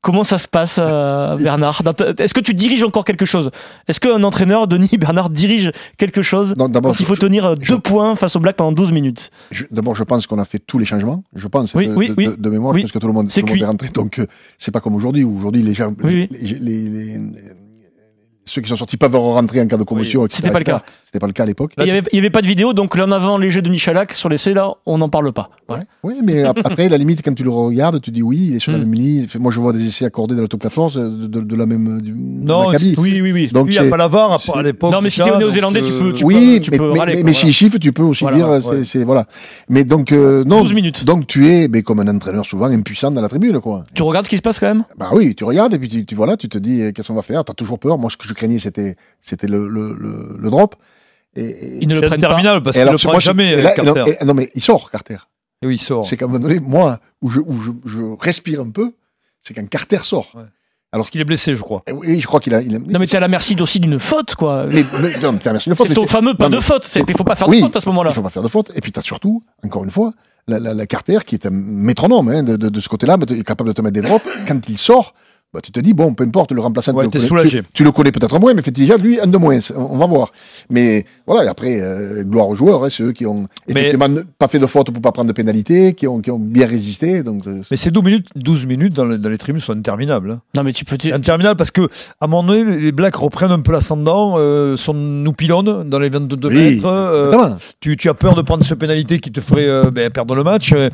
[0.00, 1.82] Comment ça se passe, euh, Bernard
[2.18, 3.50] Est-ce que tu diriges encore quelque chose?
[3.88, 7.54] Est-ce qu'un entraîneur, Denis Bernard, dirige quelque chose Non, quand il faut je- tenir euh,
[7.60, 9.30] je- deux points face au Black pendant 12 minutes?
[9.72, 11.24] D'abord, je pense qu'on a fait tous les changements.
[11.34, 12.26] Je pense Oui, de, oui, de- oui.
[12.28, 13.62] de- de mémoire, pense que tout le monde, C'est tout le monde cuit.
[13.64, 13.88] est rentré.
[13.88, 15.24] Donc, euh, c'est pas comme aujourd'hui.
[15.24, 17.18] où Aujourd'hui, les gens, les-
[18.48, 20.24] ceux qui sont sortis peuvent rentrer en cas de commotion.
[20.26, 20.82] etc., C'était pas le cas.
[21.04, 21.72] C'était pas le cas à l'époque.
[21.78, 24.12] Il n'y avait, il y avait pas de vidéo, donc l'en avant léger de Michalak
[24.12, 25.48] sur l'essai, là, on n'en parle pas.
[25.68, 25.84] Voilà.
[26.02, 28.58] Oui, mais ap- après, la limite, quand tu le regardes, tu dis oui, il est
[28.58, 28.82] sur la Hmm.
[28.82, 29.26] même ligne.
[29.38, 31.66] Moi, je vois des essais accordés dans le top 14 euh, de, de- de la
[31.66, 32.00] même.
[32.02, 33.48] Du, Non, c'est- oui, oui, oui.
[33.52, 34.92] Donc, Lui, il n'y a pas la VAR à, l'époque.
[34.92, 36.98] Non, mais si t'es donc, néo-zélandais, tu peux, tu oui, peux, tu mais, peux mais,
[36.98, 37.46] râler, mais, quoi, mais voilà.
[37.46, 38.84] chez chiffres, tu peux aussi Voilà, dire, ouais.
[38.84, 39.26] c'est, voilà.
[39.70, 40.60] Mais donc, euh, non.
[40.60, 41.04] 12 minutes.
[41.04, 43.84] Donc, tu es, mais comme un entraîneur souvent impuissant dans la tribune, quoi.
[43.94, 44.84] Tu regardes ce qui se passe quand même?
[44.98, 47.14] Bah oui, tu regardes et puis tu, tu voilà, tu te dis euh, qu'est-ce qu'on
[47.14, 47.44] va faire?
[47.44, 47.98] T'as toujours peur.
[47.98, 50.76] Moi, je craignais, c'était, c'était le, le, le, le drop.
[51.36, 52.26] Et, et- Ils ne le prennent pas.
[52.28, 53.92] interminable parce ne le je- jamais, et là, Carter.
[54.00, 55.18] non, et- non, mais il sort, Carter.
[55.62, 56.04] Et oui, il sort.
[56.06, 58.92] C'est qu'à un moment donné, moi, où je, où je, je respire un peu,
[59.42, 60.30] c'est quand Carter sort.
[60.34, 60.42] Ouais.
[60.90, 61.82] Alors, Parce qu'il est blessé, je crois.
[61.92, 62.62] Oui, je crois qu'il a.
[62.62, 64.64] Non, mais t'es à la merci aussi d'une faute, quoi.
[64.66, 66.84] mais, mais- non, mais t'as merci de faute, C'est ton fameux pas non, de faute.
[66.84, 68.10] C'est- Il faut pas faire Oui, de faute à ce moment-là.
[68.10, 68.70] Il faut pas faire de faute.
[68.74, 70.14] Et puis, tu as surtout, encore une fois,
[70.46, 73.26] la, la, la Carter qui est un métronome hein, de, de, de ce côté-là, mais
[73.28, 74.24] il est capable de te mettre des drops.
[74.46, 75.12] Quand il sort,
[75.54, 77.84] bah, tu te dis, bon, peu importe, le remplaçant, Ouais, tu, le connais, tu, tu
[77.84, 79.58] le connais peut-être moins, mais fait déjà, lui, un de moins.
[79.74, 80.30] On, on va voir.
[80.68, 84.08] Mais voilà, et après, euh, gloire aux joueurs, hein, c'est eux qui ont effectivement
[84.38, 87.22] pas fait de faute pour pas prendre de pénalité, qui ont, qui ont bien résisté.
[87.22, 90.32] Donc, euh, Mais ces 12 minutes, 12 minutes dans, le- dans les tribunes sont interminables.
[90.32, 90.40] hein.
[90.54, 90.98] Non, mais tu peux.
[90.98, 91.82] tu- Interminables parce que,
[92.20, 95.98] à un moment donné, les Blacks reprennent un peu l'ascendant, euh, sont, nous pilonnent dans
[95.98, 96.86] les 22 Oui, mètres.
[96.86, 97.48] euh,
[97.80, 100.44] tu, tu as peur de prendre ce pénalité qui te ferait euh, ben, perdre le
[100.44, 100.72] match.
[100.74, 100.90] euh,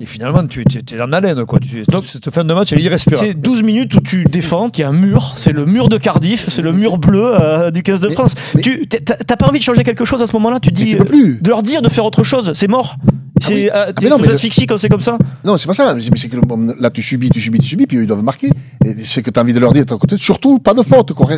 [0.00, 1.44] et finalement, tu es en haleine.
[1.44, 1.58] Quoi.
[1.60, 3.26] Tu, Donc- cette fin de match, elle est irrespirable.
[3.28, 5.96] C'est 12 minutes où tu défends, qu'il y a un mur, c'est le mur de
[5.98, 8.34] Cardiff, c'est le mur bleu euh, du 15 de France.
[8.54, 10.60] mais- Tu t'as pas envie de changer quelque chose à ce moment-là?
[10.60, 11.38] Tu dis peux euh, plus.
[11.40, 12.96] de leur dire de faire autre chose, c'est mort?
[13.42, 13.68] C'est oui.
[13.72, 15.18] Ah, mais non, sous mais le- asphyxie quand c'est comme ça.
[15.44, 15.94] Non, c'est pas ça.
[15.94, 18.22] Mais c'est que bon, là, tu subis, tu subis, tu subis, puis eux, ils doivent
[18.22, 18.50] marquer.
[18.84, 20.16] Et c'est que tu as envie de leur dire de côté.
[20.18, 21.12] Surtout, pas de faute.
[21.12, 21.28] Quoi.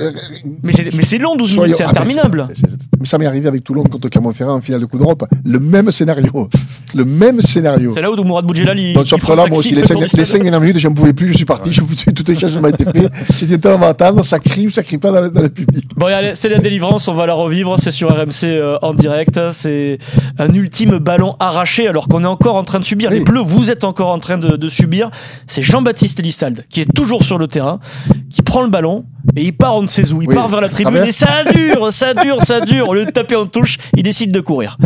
[0.62, 2.49] Mais c'est long 12 Soyons- minutes, c'est Ah, interminable.
[3.01, 5.25] Mais ça m'est arrivé avec Toulon contre Clermont-Ferrand en finale de Coupe d'Europe.
[5.45, 6.49] Le même scénario.
[6.95, 7.90] Le même scénario.
[7.93, 9.87] C'est là où Mourad Boudjelal il, Donc, il sauf que là, moi aussi, les il
[9.87, 10.25] fait le cinq, tour du les stade.
[10.27, 13.11] cinq dernières minutes, j'en pouvais plus, je suis parti, je, tout les changements étaient faits.
[13.40, 15.49] J'ai dit, on va attendre, ça crie ou ça crie pas dans le, dans le
[15.49, 15.85] public.
[15.97, 19.38] Bon, allez, c'est la délivrance, on va la revivre, c'est sur RMC euh, en direct.
[19.53, 19.99] C'est
[20.38, 23.11] un ultime ballon arraché alors qu'on est encore en train de subir.
[23.11, 23.19] Oui.
[23.21, 25.11] Les Bleus, vous êtes encore en train de, de subir.
[25.47, 27.79] C'est Jean-Baptiste Elissalde qui est toujours sur le terrain,
[28.35, 29.05] qui prend le ballon
[29.37, 30.21] et il part on ne sait où.
[30.21, 30.35] Il Oui.
[30.35, 31.09] part vers la tribune Travers.
[31.09, 32.89] et ça dure, ça dure, ça dure.
[32.89, 34.77] Au lieu de taper en touche, il décide de courir.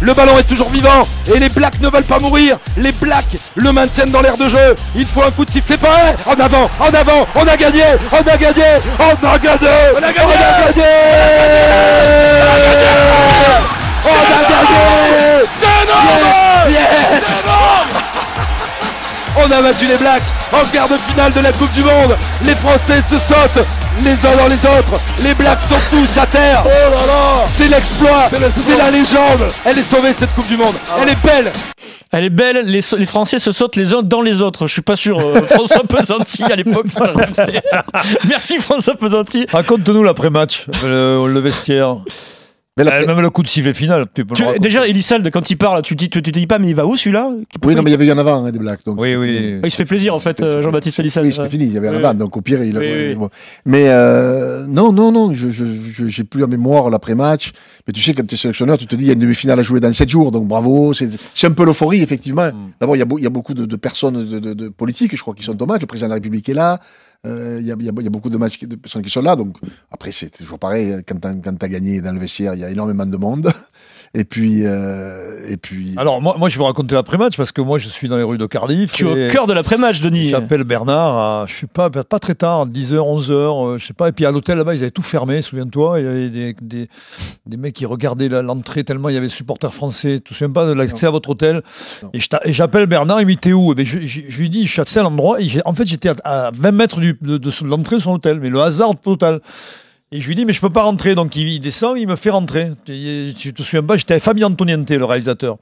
[0.00, 2.56] Le ballon est toujours vivant et les Blacks ne veulent pas mourir.
[2.76, 4.74] Les Blacks le maintiennent dans l'air de jeu.
[4.96, 6.14] Il faut un coup de sifflet pareil.
[6.26, 8.64] En avant, en avant, on a gagné, on a gagné,
[8.98, 10.72] on a gagné, on a gagné, on a gagné, on a
[13.32, 13.81] gagné.
[16.68, 17.22] Yes, yes.
[19.36, 20.22] On a battu les Blacks
[20.52, 22.16] en quart de finale de la Coupe du Monde.
[22.44, 23.64] Les Français se sautent
[24.04, 25.00] les uns dans les autres.
[25.22, 26.62] Les Blacks sont tous à terre.
[26.64, 29.48] Oh là là C'est l'exploit, c'est la légende.
[29.64, 30.74] Elle est sauvée cette Coupe du Monde.
[31.00, 31.52] Elle est belle.
[32.14, 34.66] Elle est belle, les, les Français se sautent les uns dans les autres.
[34.66, 35.18] Je suis pas sûr.
[35.18, 36.86] euh, François Pesanti à l'époque.
[38.28, 39.46] Merci François Pesanti.
[39.50, 41.96] Raconte-nous l'après-match, le, le vestiaire.
[42.78, 44.06] Mais la- Euh, Même le coup de sifflet final.
[44.14, 46.38] Tu peux Tu- le déjà, Elissalde, quand il parle, tu te dis, tu, tu te
[46.38, 47.30] dis pas, mais il va où celui-là?
[47.64, 48.78] Oui, non, mais il y avait eu en avant hein, des blagues.
[48.86, 49.60] Donc, Oui, oui.
[49.62, 51.26] Il se fait plaisir en fait, euh, Jean-Baptiste Elissalde.
[51.26, 52.16] Oui, c'était fini, il y avait un Oui, avant, oui.
[52.16, 52.80] donc au pire, il a.
[52.80, 53.26] Oui, oui.
[53.66, 55.48] Mais euh, non, non, non, je,
[56.06, 57.52] j'ai plus en mémoire l'après-match.
[57.86, 59.60] Mais tu sais, quand tu es sélectionneur, tu te dis, il y a une demi-finale
[59.60, 60.94] à jouer dans 7 jours, donc bravo.
[60.94, 62.46] C'est, c'est un peu l'euphorie, effectivement.
[62.46, 62.70] Mm.
[62.80, 64.68] D'abord, il y a, beau- il y a beaucoup de, de personnes de, de, de
[64.68, 65.82] politiques, je crois, qui sont au match.
[65.82, 66.80] Le président de la République est là.
[67.24, 69.36] Euh, Il y, a, beaucoup de matchs, qui- de qui sont là.
[69.36, 69.56] Donc
[69.90, 71.02] après, c'est toujours pareil.
[71.06, 73.52] Quand t'as, quand t'as gagné dans le vestiaire, il y a énormément de monde.
[74.14, 75.94] Et puis, euh, et puis.
[75.96, 78.22] Alors, moi, moi, je vais vous raconter l'après-match parce que moi, je suis dans les
[78.22, 78.92] rues de Cardiff.
[78.92, 80.28] Tu es et au cœur de l'après-match, Denis.
[80.28, 84.10] J'appelle Bernard, à, je sais pas, pas très tard, 10h, 11h, euh, je sais pas.
[84.10, 86.00] Et puis à l'hôtel là-bas, ils avaient tout fermé, souviens-toi.
[86.00, 86.88] Il y avait des, des,
[87.46, 90.16] des mecs qui regardaient l'entrée tellement il y avait des supporters français.
[90.16, 91.62] Tu te souviens pas de l'accès à votre hôtel?
[92.02, 92.10] Non.
[92.12, 93.72] Et et j'appelle Bernard, il me dit T'es où?
[93.72, 95.40] Eh ben, je, je- je lui dis Je suis à tel endroit.
[95.40, 97.96] Et j'ai- en fait, j'étais à, à 20 mètres du, de, de son- de l'entrée
[97.96, 99.40] de son hôtel, mais le hasard total.
[100.12, 101.14] Et je lui dis, mais je peux pas rentrer.
[101.14, 102.70] Donc il, descend, il me fait rentrer.
[102.88, 105.56] Et je te souviens pas, j'étais avec Fabien Antoniente, le réalisateur.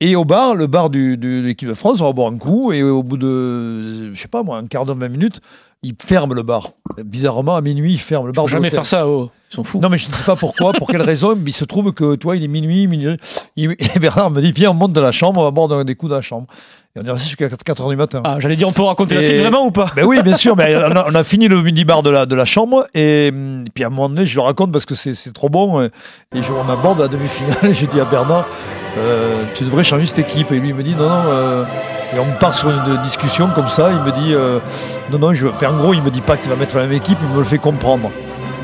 [0.00, 2.38] Et au bar, le bar du, du- de l'équipe de France, on va boire un
[2.38, 2.72] coup.
[2.72, 5.40] Et au bout de, je sais pas moi, un quart d'heure, 20 minutes,
[5.82, 6.70] il ferme le bar.
[7.04, 8.44] Bizarrement, à minuit, il ferme le bar.
[8.44, 9.30] De jamais faire ça, oh.
[9.50, 9.80] Ils sont fous.
[9.80, 11.34] Non, mais je ne sais pas pourquoi, pour quelle raison.
[11.36, 13.16] Mais il se trouve que, toi, il est minuit, minuit.
[13.56, 16.10] Et Bernard me dit, viens, on monte dans la chambre, on va boire des coups
[16.10, 16.46] dans la chambre.
[16.96, 18.20] Et on est resté jusqu'à 4 heures du matin.
[18.24, 20.56] Ah, j'allais dire, on peut raconter la suite vraiment ou pas Ben oui, bien sûr,
[20.56, 23.32] mais on a, on a fini le minibar de la, de la chambre et,
[23.72, 25.90] puis à un moment donné, je le raconte parce que c'est c'est trop bon et,
[26.34, 28.46] je, on aborde la demi-finale et je dis à Bernard,
[28.98, 30.50] euh, tu devrais changer cette équipe.
[30.50, 31.64] Et lui il me dit non, non, euh,
[32.12, 34.58] et on part sur une discussion comme ça, il me dit euh,
[35.12, 36.92] non, non, je, enfin, en gros, il me dit pas qu'il va mettre la même
[36.92, 38.10] équipe, il me le fait comprendre.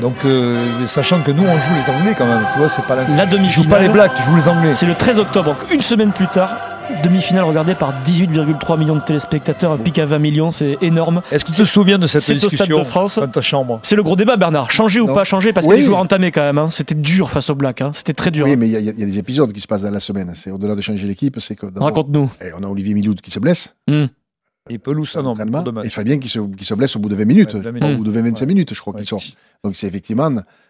[0.01, 2.95] Donc, euh, sachant que nous, on joue les Anglais quand même, tu vois, c'est pas
[2.95, 4.73] la, La je joue pas les demi-finale, Blacks, je joue les Anglais.
[4.73, 6.76] c'est le 13 octobre, donc une semaine plus tard.
[7.03, 11.21] Demi-finale regardée par 18,3 millions de téléspectateurs, un pic à 20 millions, c'est énorme.
[11.31, 13.19] Est-ce que tu te souviens de cette c'est au Stade discussion de France.
[13.19, 13.79] dans ta chambre?
[13.83, 14.71] C'est le gros débat, Bernard.
[14.71, 15.13] Changer ou Non.
[15.13, 15.73] pas changer Parce Oui.
[15.75, 16.57] que les joueurs entamés quand même.
[16.57, 16.69] hein.
[16.71, 17.81] C'était dur face aux Blacks.
[17.81, 17.91] hein.
[17.93, 18.45] C'était très dur.
[18.45, 19.99] Oui, mais il y, a- il y a des épisodes qui se passent dans la
[19.99, 20.31] semaine.
[20.35, 22.31] C'est au-delà de changer l'équipe, c'est que Raconte-nous.
[22.41, 23.75] eh, on a Olivier Miloud qui se blesse.
[24.69, 25.33] Et Pelouse, ah non,
[25.83, 27.97] et Fabien qui se, qui se blesse au bout de 20 minutes, Ouais, 20 au
[27.97, 28.45] bout de 20-25 Ouais.
[28.47, 28.99] minutes, je crois Ouais.
[28.99, 29.21] qu'ils sort.
[29.63, 30.29] Donc c'est effectivement.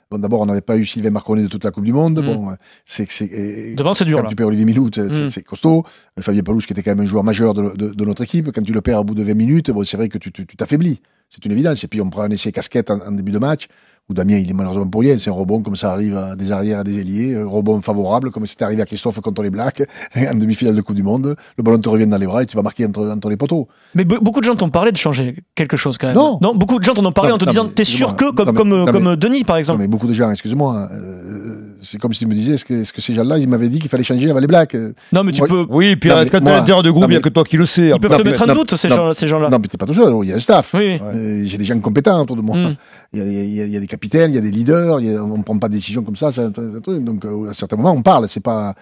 [0.10, 2.22] Bon, d'abord, on n'avait pas eu Sylvain Marconnet de toute la Coupe du Monde.
[2.22, 2.26] Mm.
[2.26, 2.54] Bon, euh,
[2.86, 3.76] c'est que c'est.
[3.76, 4.18] Devant, c'est dur.
[4.20, 4.30] Quand Là.
[4.30, 5.30] tu perds Olivier Miloud, c'est Mm.
[5.30, 5.84] c'est costaud.
[6.18, 8.52] Euh, Fabien Pelouse, qui était quand même un joueur majeur de, de- de notre équipe,
[8.54, 11.02] quand tu le perds au bout de 20 minutes, bon, c'est vrai que tu t'affaiblis.
[11.30, 11.84] C'est une évidence.
[11.84, 13.68] Et puis, on prend un essai casquette en, en début de match,
[14.10, 15.18] où Damien, il est malheureusement pour rien.
[15.20, 17.36] C'est un rebond, comme ça arrive à des arrières, à des ailiers.
[17.36, 19.84] Un rebond favorable, comme c'était arrivé à Christophe contre les Blacks,
[20.16, 21.36] en demi-finale de Coupe du Monde.
[21.58, 23.68] Le ballon te revient dans les bras et tu vas marquer entre, entre les poteaux.
[23.94, 26.16] Mais be- beaucoup de gens t'ont parlé de changer quelque chose quand même.
[26.16, 26.56] Non.
[26.56, 28.52] beaucoup de gens t'en ont parlé Non, en te non, disant T'es sûr que, comme,
[28.52, 29.86] mais- comme, comme Denis par exemple.
[29.98, 33.02] Beaucoup de gens, excuse-moi, euh, c'est comme si tu me disais, est-ce que, est-ce que
[33.02, 35.40] ces gens-là, ils m'avaient dit qu'il fallait changer avant les Blacks euh, Non, mais tu
[35.42, 35.66] Moi- peux.
[35.70, 37.58] Oui, puis Non, euh, quand t'es l'intérieur de groupe, il n'y a que toi qui
[37.58, 37.90] le sais.
[37.94, 38.96] Ils peuvent Non, te mais- mettre un non, doute, ces non.
[38.96, 39.50] gens- ces gens-là.
[39.50, 40.74] Non, mais t'es pas tout seul, il y a un staff.
[40.74, 41.00] Oui.
[41.02, 42.56] Euh, J'ai des gens compétents autour de moi.
[42.58, 42.76] Mm.
[43.14, 45.44] Il, y a, y y des capitaines, il y a des leaders, a- on ne
[45.44, 46.32] prend pas de décision comme ça.
[46.32, 47.04] c'est un- un truc.
[47.04, 48.28] Donc, euh, à certains moments, on parle.
[48.30, 48.76] C'est pas,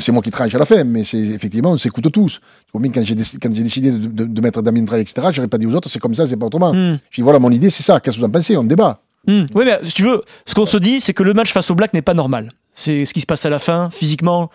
[0.00, 2.34] c'est moi qui tranche à la fin, mais c'est effectivement, on s'écoute tous.
[2.40, 5.28] Tu vois bien, quand j'ai quand j'ai décidé de, de- de mettre Damien Drey, etc.,
[5.32, 6.72] j'aurais pas dit aux autres, c'est comme ça, c'est pas autrement.
[6.72, 6.98] Hmm.
[7.10, 8.00] Je dis voilà, mon idée, c'est ça.
[8.00, 8.56] Qu'est-ce que vous en pensez?
[8.56, 9.00] On débat.
[9.26, 9.44] Hmm.
[9.54, 11.74] Oui, mais si tu veux, ce qu'on se dit, c'est que le match face au
[11.74, 12.50] Black n'est pas normal.
[12.74, 14.50] C'est ce qui se passe à la fin, physiquement.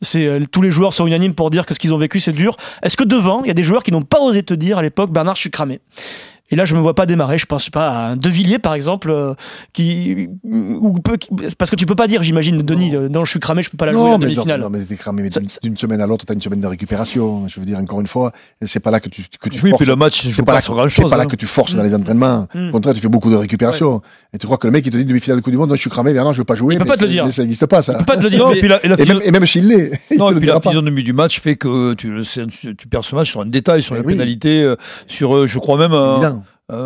[0.00, 2.32] C'est euh, tous les joueurs sont unanimes pour dire que ce qu'ils ont vécu c'est
[2.32, 2.56] dur.
[2.82, 4.82] Est-ce que devant, il y a des joueurs qui n'ont pas osé te dire à
[4.82, 5.80] l'époque, Bernard, je suis cramé?
[6.50, 7.36] Et là, je me vois pas démarrer.
[7.38, 9.34] Je pense pas à un De Villiers, par exemple, euh,
[9.72, 11.28] qui, ou peut- qui-
[11.58, 13.76] parce que tu peux pas dire, j'imagine, Denis, euh, non, je suis cramé, je peux
[13.76, 14.60] pas la jouer en mais, demi-finale.
[14.60, 15.22] non, mais t'es cramé.
[15.22, 17.46] Mais Ça- d'une- d'une semaine à l'autre, t'as une semaine de récupération.
[17.48, 18.32] Je veux dire, encore une fois,
[18.62, 19.82] c'est pas là que tu, que tu Oui, forces.
[19.82, 21.10] puis le match, je C'est joue pas, pas là, sur que- grand c'est chose.
[21.10, 22.46] pas là que tu forces dans les entraînements.
[22.54, 22.68] Mm.
[22.68, 24.00] Au contraire, tu fais beaucoup de récupération.
[24.32, 25.74] Et tu crois que le mec, il te dit demi-finale de Coupe du Monde, non,
[25.74, 26.74] je suis cramé, Bernard, je veux pas jouer.
[26.74, 27.24] Il peut mais pas te le dire.
[27.26, 27.92] Mais ça n'existe pas, ça.
[27.94, 28.38] Tu peux pas te le dire.
[28.40, 30.30] Non, mais- puis la, et la Et même, et même s'il l'est, il Non, te
[30.30, 30.70] et le puis la dira pas.
[30.70, 33.82] physionomie du match fait que tu, c'est- tu, tu perds ce match sur un détail,
[33.82, 34.14] sur Mais oui.
[34.14, 34.76] pénalité, euh,
[35.06, 36.37] sur, euh, je crois même, Évident.
[36.70, 36.76] Un,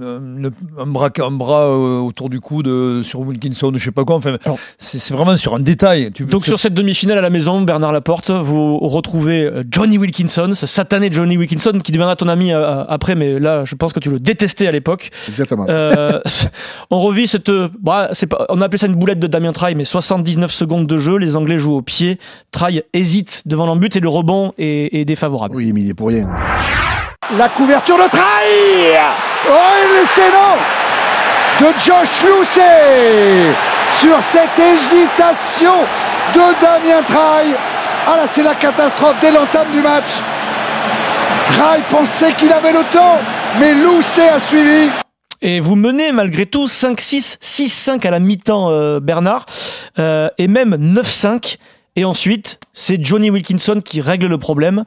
[0.00, 4.04] un- un bras, un bras euh, autour du coude euh, sur Wilkinson, je sais pas
[4.04, 4.16] quoi.
[4.16, 4.36] Enfin,
[4.78, 6.10] c'est c'est vraiment sur un détail.
[6.12, 10.52] Tu, Donc sur cette demi-finale à la maison, Bernard Laporte, vous retrouvez euh, Johnny Wilkinson,
[10.54, 14.00] ce satané Johnny Wilkinson qui deviendra ton ami euh, après, mais là je pense que
[14.00, 15.10] tu le détestais à l'époque.
[15.28, 15.66] Exactement.
[15.68, 16.20] Euh,
[16.90, 19.74] on revit cette, euh, bah, c'est pas, on appelait ça une boulette de Damien Traille,
[19.74, 22.18] mais 79 secondes de jeu, les Anglais jouent au pied,
[22.52, 25.56] Traille hésite devant l'embut et le rebond est, est défavorable.
[25.56, 26.28] Oui, mais il est pour rien.
[27.36, 28.98] La couverture de Traille
[29.50, 29.52] Oh,
[29.94, 30.56] l'excellent
[31.60, 33.52] de Josh Lucey
[34.00, 35.74] sur cette hésitation
[36.34, 37.54] de Damien Traille.
[38.06, 40.06] Ah là, c'est la catastrophe dès l'entame du match.
[41.48, 43.18] Traille pensait qu'il avait le temps,
[43.60, 44.90] mais Lucey a suivi.
[45.42, 49.44] Et vous menez malgré tout 5-6, 6-5 à la mi-temps, euh, Bernard,
[49.98, 51.58] euh, et même 9-5.
[51.98, 54.84] Et ensuite, c'est Johnny Wilkinson qui règle le problème.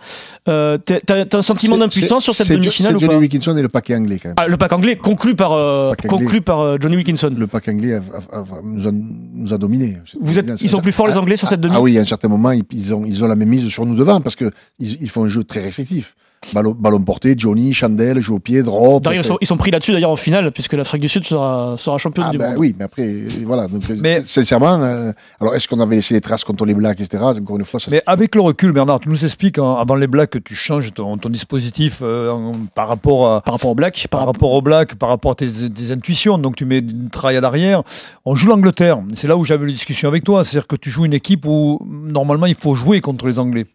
[0.47, 3.69] Euh, t'as, un sentiment d'impuissance sur cette demi-finale c'est ou Johnny pas Wilkinson et le
[3.69, 4.35] paquet anglais quand même.
[4.39, 6.25] Ah, Le pack anglais conclu par, euh, Pack anglais.
[6.25, 7.31] conclu par euh, Johnny Wilkinson.
[7.37, 7.97] Le pack anglais a-
[8.35, 9.97] a- a- nous, a, nous a dominés.
[10.19, 12.05] Vous êtes, ils sont plus forts les Anglais sur cette demi Ah oui, à un
[12.05, 14.49] certain moment, ils, ils ont, ils ont la même mise sur nous devant parce que
[14.79, 16.15] ils, ils font un jeu très restrictif.
[16.55, 19.03] Ballon, ballon porté, Johnny, Chandel, jeu au pied, drop.
[19.03, 21.75] D'ailleurs, ils sont, ils sont pris là-dessus d'ailleurs en finale, puisque l'Afrique du Sud sera,
[21.77, 22.57] sera championne Ah du ben monde.
[22.57, 23.13] oui, mais après,
[23.45, 23.67] voilà.
[23.67, 27.23] Donc, Mais- sincèrement, euh, alors est-ce qu'on avait laissé des traces contre les Blacks, etc.
[27.23, 30.07] Encore une fois, ça, Mais avec le recul, Bernard, tu nous expliques hein, avant les
[30.07, 33.75] Blacks que tu changes ton, ton dispositif euh, en- par rapport à, Par rapport au
[33.75, 36.37] Black, par par rapport au Black, par rapport à tes, tes intuitions.
[36.39, 37.83] Donc tu mets une traille à l'arrière.
[38.25, 38.99] On joue l'Angleterre.
[39.13, 40.43] C'est là où j'avais une discussion avec toi.
[40.43, 43.67] C'est-à-dire que tu joues une équipe où normalement il faut jouer contre les Anglais.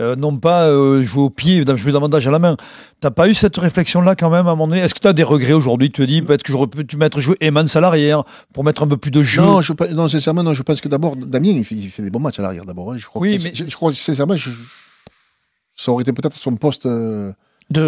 [0.00, 2.56] Euh, non pas euh, jouer au pied, jouer davantage à la main.
[3.00, 4.80] T'as pas eu cette réflexion-là quand même à un moment donné?
[4.80, 5.90] Est-ce que tu as des regrets aujourd'hui?
[5.90, 8.86] Tu te dis peut-être que j'aurais pu mettre jouer Emans à l'arrière pour mettre un
[8.86, 9.42] peu plus de jeu.
[9.42, 12.10] Non, je, non, sincèrement, non, je pense que d'abord, Damien, il fait, il fait des
[12.10, 12.92] bons matchs à l'arrière d'abord.
[12.92, 12.96] hein.
[12.96, 14.50] Je crois Oui, que, mais- je, je crois sincèrement, je-
[15.78, 16.84] ça aurait été peut-être son poste.
[16.86, 17.32] euh,
[17.70, 17.80] de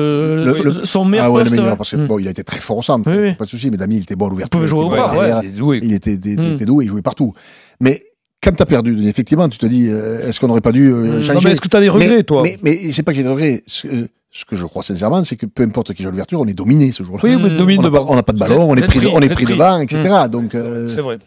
[0.47, 1.53] Le- le- son meilleur ah ouais, poste.
[1.53, 1.76] le meilleur, ouais.
[1.78, 2.07] parce que Mm.
[2.07, 3.34] bon, il a été très fort au centre, Oui, oui.
[3.34, 3.70] pas de souci.
[3.70, 4.51] Mais Damien, il était bon à l'ouverture.
[4.59, 5.80] pouvait jouer au bras, à Ouais, il est doué.
[5.82, 6.45] Il était, des- Mm.
[6.55, 7.32] était doué, il jouait partout.
[7.80, 8.03] Mais
[8.43, 11.18] quand tu as perdu, effectivement, tu te dis, euh, est-ce qu'on n'aurait pas dû euh,
[11.18, 11.22] Mm.
[11.22, 11.32] changer?
[11.34, 12.43] Non, mais est-ce que tu as des regrets, mais, toi?
[12.43, 13.62] Mais, mais c'est pas que j'ai des regrets.
[13.66, 13.86] Ce,
[14.32, 16.93] ce que je crois sincèrement, c'est que peu importe qui joue l'ouverture, on est dominé
[16.93, 17.22] ce jour-là.
[17.24, 17.34] Oui,
[17.78, 18.05] On devant.
[18.05, 19.51] pas, on n'a pas de ballon, on est pris, de- pris, on est pris êtes
[19.51, 20.03] devant, etc.
[20.30, 21.18] Donc, euh, C'est vrai.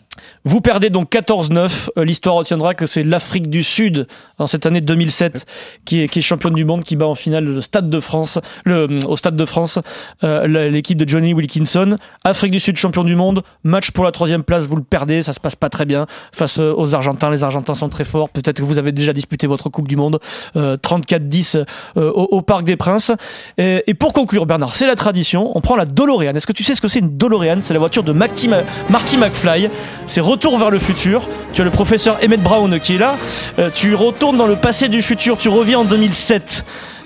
[0.45, 1.89] Vous perdez donc 14-9.
[1.97, 4.07] Euh, L'histoire retiendra que c'est l'Afrique du Sud,
[4.38, 5.45] dans cette année 2007,
[5.86, 8.99] qui est, qui championne du monde, qui bat en finale le Stade de France, le,
[9.07, 9.80] au Stade de France,
[10.24, 11.97] euh, l'équipe de Johnny Wilkinson.
[12.24, 13.43] Afrique du Sud, champion du monde.
[13.64, 16.59] Match pour la troisième place, vous le perdez, ça se passe pas très bien face
[16.59, 17.30] euh, aux Argentins.
[17.30, 18.30] Les Argentins sont très forts.
[18.30, 20.20] Peut-être que vous avez déjà disputé votre Coupe du Monde.
[20.55, 21.64] Euh, 34-10
[21.97, 23.11] euh, au, Parc des Princes.
[23.57, 25.51] Et, pour conclure, Bernard, c'est la tradition.
[25.55, 26.34] On prend la DeLorean.
[26.36, 27.59] Est-ce que tu sais ce que c'est une DeLorean?
[27.61, 29.70] C'est la voiture de Marty, Ma- Marty McFly.
[30.07, 31.27] C'est Retour vers le futur.
[31.53, 33.15] Tu as le professeur Emmett Brown qui est là.
[33.59, 35.37] Euh, tu retournes dans le passé du futur.
[35.37, 36.65] Tu reviens en 2007.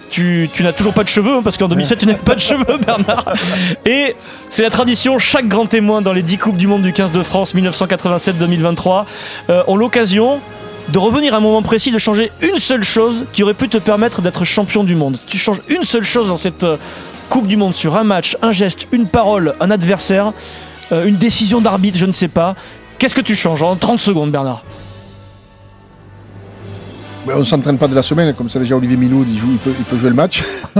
[0.09, 2.39] Tu, tu n'as toujours pas de cheveux, hein, parce qu'en 2007, tu n'avais pas de
[2.39, 3.33] cheveux, Bernard.
[3.85, 4.15] Et
[4.49, 7.23] c'est la tradition, chaque grand témoin dans les 10 Coupes du Monde du 15 de
[7.23, 9.05] France 1987-2023
[9.49, 10.39] euh, ont l'occasion
[10.89, 13.77] de revenir à un moment précis, de changer une seule chose qui aurait pu te
[13.77, 15.17] permettre d'être champion du monde.
[15.17, 16.77] Si tu changes une seule chose dans cette euh,
[17.29, 20.31] Coupe du Monde sur un match, un geste, une parole, un adversaire,
[20.89, 22.55] une décision d'arbitre, je ne sais pas,
[22.97, 24.63] qu'est-ce que tu changes en 30 secondes, Bernard?
[27.25, 29.57] Ouais, on s'entraîne pas de la semaine, comme ça déjà Olivier Minoud, il, joue, il,
[29.57, 30.43] peut, il peut jouer le match.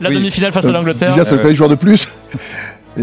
[0.00, 0.16] La Oui.
[0.16, 1.12] demi-finale face à l'Angleterre.
[1.12, 2.08] Déjà, ça fait un joueur de plus.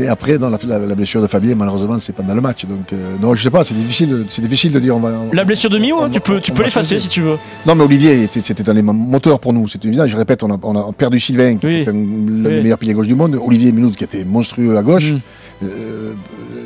[0.03, 2.65] Et après, dans la, la- la blessure de Fabien, malheureusement, c'est pas dans le match.
[2.65, 4.95] Donc, euh, non, je sais pas, c'est difficile, de- c'est difficile de dire.
[4.95, 7.07] On va, on- La blessure de Mio, on hein, tu peux, tu peux l'effacer si
[7.07, 7.37] tu veux.
[7.65, 10.05] Non, mais Olivier, était- c'était dans les moteurs pour nous, c'est évident.
[10.07, 11.75] Je répète, on a, on a perdu Sylvain, qui Oui.
[11.81, 12.55] était un- l'un Oui.
[12.55, 13.39] des meilleurs piliers gauche du monde.
[13.43, 15.11] Olivier Minoud, qui était monstrueux à gauche.
[15.11, 15.19] Mm.
[15.63, 16.13] Euh,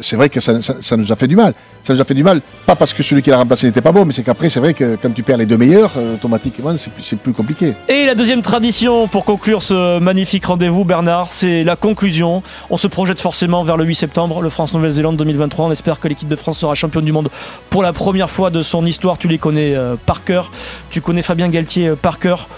[0.02, 1.54] c'est vrai que ça, ça- ça nous a fait du mal.
[1.84, 3.92] Ça nous a fait du mal, pas parce que celui qui l'a remplacé n'était pas
[3.94, 6.76] bon, mais c'est qu'après, c'est vrai que quand tu perds les deux meilleurs, euh, automatiquement,
[6.78, 7.74] c'est plus, c'est plus compliqué.
[7.88, 12.44] Et la deuxième tradition pour conclure ce magnifique rendez-vous, Bernard, c'est la conclusion.
[12.70, 15.68] On se projette forcément vers le 8 septembre, le France-Nouvelle-Zélande 2023.
[15.68, 17.30] On espère que l'équipe de France sera championne du monde
[17.70, 19.18] pour la première fois de son histoire.
[19.18, 20.52] Tu les connais euh, par cœur.
[20.90, 22.50] Tu connais Fabien Galtier euh, par cœur.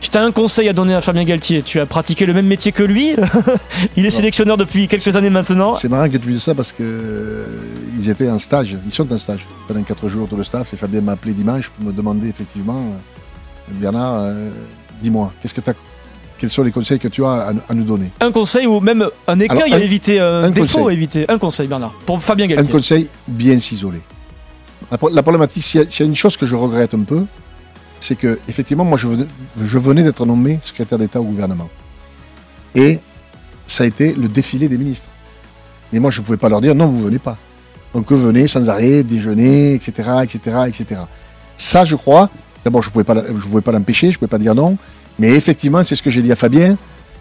[0.00, 2.46] Si tu as un conseil à donner à Fabien Galtier, tu as pratiqué le même
[2.46, 3.14] métier que lui.
[3.96, 5.74] Il est sélectionneur depuis quelques années maintenant.
[5.74, 7.46] C'est marrant que tu dises ça parce que euh,
[7.98, 10.76] ils étaient en stage, ils sont en stage pendant quatre jours tout le staff et
[10.76, 12.80] Fabien m'a appelé dimanche pour me demander effectivement,
[13.72, 14.32] Bernard,
[15.02, 15.74] dis-moi, qu'est-ce que t'as,
[16.38, 19.06] quels sont les conseils que tu as à, à nous donner Un conseil ou même
[19.26, 20.88] un écueil Alors, à un- éviter, un, un défaut conseil.
[20.88, 21.24] à éviter.
[21.28, 22.72] Un conseil, Bernard, pour Fabien Un Galtier.
[22.72, 24.00] conseil, bien s'isoler.
[24.90, 26.94] La, pro- la problématique, s'il y, a- s'il y a une chose que je regrette
[26.94, 27.24] un peu,
[28.00, 29.26] c'est que effectivement, moi, je venais,
[29.60, 31.68] je venais d'être nommé secrétaire d'État au gouvernement,
[32.74, 32.98] et
[33.66, 35.08] ça a été le défilé des ministres.
[35.92, 37.36] Mais moi, je ne pouvais pas leur dire non, vous venez pas.
[37.94, 41.00] Donc, venaient sans arrêt, déjeuner, etc., etc., etc.
[41.56, 42.30] Ça, je crois.
[42.64, 44.76] D'abord, je ne pouvais pas, je pouvais pas l'empêcher, je ne pouvais pas dire non.
[45.18, 46.76] Mais effectivement, c'est ce que j'ai dit à Fabien.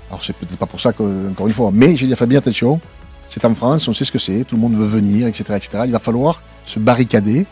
[0.09, 2.39] Alors, c'est peut-être pas pour ça que, encore une fois, mais j'ai dit à Fabien,
[2.39, 2.79] attention,
[3.27, 5.83] c'est en France, on sait ce que c'est, tout le monde veut venir, etc., etc.
[5.85, 7.45] Il va falloir se barricader.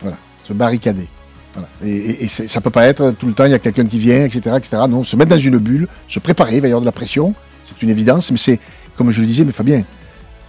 [0.00, 1.08] Voilà, se barricader.
[1.54, 1.68] Voilà.
[1.84, 3.98] Et, et, et ça peut pas être tout le temps, il y a quelqu'un qui
[3.98, 4.82] vient, etc., etc.
[4.88, 7.34] Non, se mettre dans une bulle, se préparer, il va y avoir de la pression,
[7.68, 8.60] c'est une évidence, mais c'est,
[8.96, 9.82] comme je le disais, mais Fabien,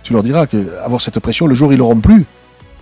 [0.04, 2.26] tu leur diras que avoir cette pression, le jour ils l'auront plus,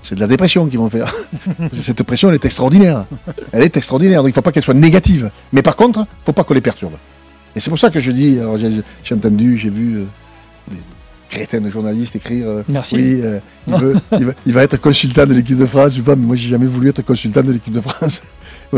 [0.08, 1.14] c'est de la dépression qu'ils vont faire.
[1.74, 3.06] cette pression, elle est extraordinaire.
[3.51, 5.32] Elle est extraordinaire, donc il ne faut pas qu'elle soit négative.
[5.51, 6.93] Mais par contre, il ne faut pas qu'on les perturbe.
[7.56, 10.03] Et c'est pour ça que je dis, alors j'ai entendu, j'ai vu euh,
[10.70, 10.78] des
[11.30, 12.95] crétins de journalistes écrire euh, Merci.
[12.95, 15.95] oui, euh, il, veut- il va, il va être consultant de l'équipe de France.
[15.95, 18.22] Je pas, mais moi, j'ai jamais voulu être consultant de l'équipe de France.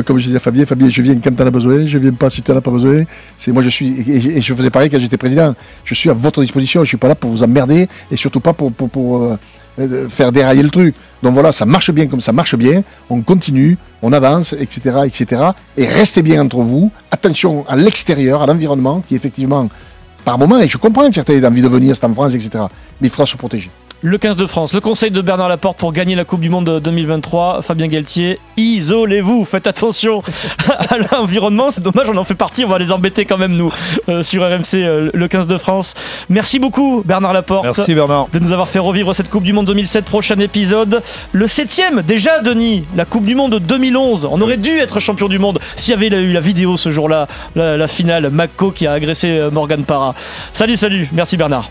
[0.05, 2.11] Comme je disais à Fabien, Fabien, je viens quand tu en as besoin, je viens
[2.13, 3.03] pas si tu n'en as pas besoin.
[3.39, 5.55] C'est moi, je suis, et, et je faisais pareil quand j'étais président.
[5.85, 8.53] Je suis à votre disposition, je suis pas là pour vous emmerder, et surtout pas
[8.53, 9.37] pour, pour, pour,
[9.79, 10.95] euh, faire dérailler le truc.
[11.23, 12.83] Donc voilà, ça marche bien comme ça marche bien.
[13.09, 15.41] On continue, on avance, etc., etc.
[15.77, 16.91] Et restez bien entre vous.
[17.11, 19.69] Attention à l'extérieur, à l'environnement, qui effectivement,
[20.25, 22.65] par moment, et je comprends que certains aient envie de venir, c'est en France, etc.
[23.01, 23.69] Mais il faudra se protéger.
[24.03, 26.79] Le 15 de France, le conseil de Bernard Laporte pour gagner la Coupe du Monde
[26.83, 27.63] 2023.
[27.63, 30.21] Fabien Galtier, isolez-vous, faites attention
[30.67, 31.71] à l'environnement.
[31.71, 33.73] C'est dommage, on en fait partie, on va les embêter quand même, nous,
[34.07, 35.95] euh, sur RMC, euh, le 15 de France.
[36.29, 37.65] Merci beaucoup, Bernard Laporte.
[37.65, 38.27] Merci Bernard.
[38.31, 41.01] De nous avoir fait revivre cette Coupe du Monde 2007, prochain épisode.
[41.31, 44.27] Le septième, déjà, Denis, la Coupe du Monde 2011.
[44.31, 47.27] On aurait dû être champion du monde s'il y avait eu la vidéo ce jour-là,
[47.55, 50.13] la, la finale, Mako qui a agressé euh, Morgan Parra.
[50.53, 51.67] Salut, salut, merci Bernard.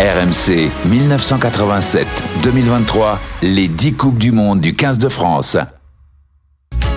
[0.00, 5.56] RMC 1987-2023, les 10 Coupes du Monde du 15 de France.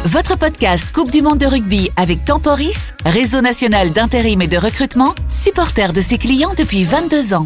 [0.06, 5.14] Votre podcast Coupe du Monde de rugby avec Temporis, réseau national d'intérim et de recrutement,
[5.30, 7.46] supporter de ses clients depuis 22 ans.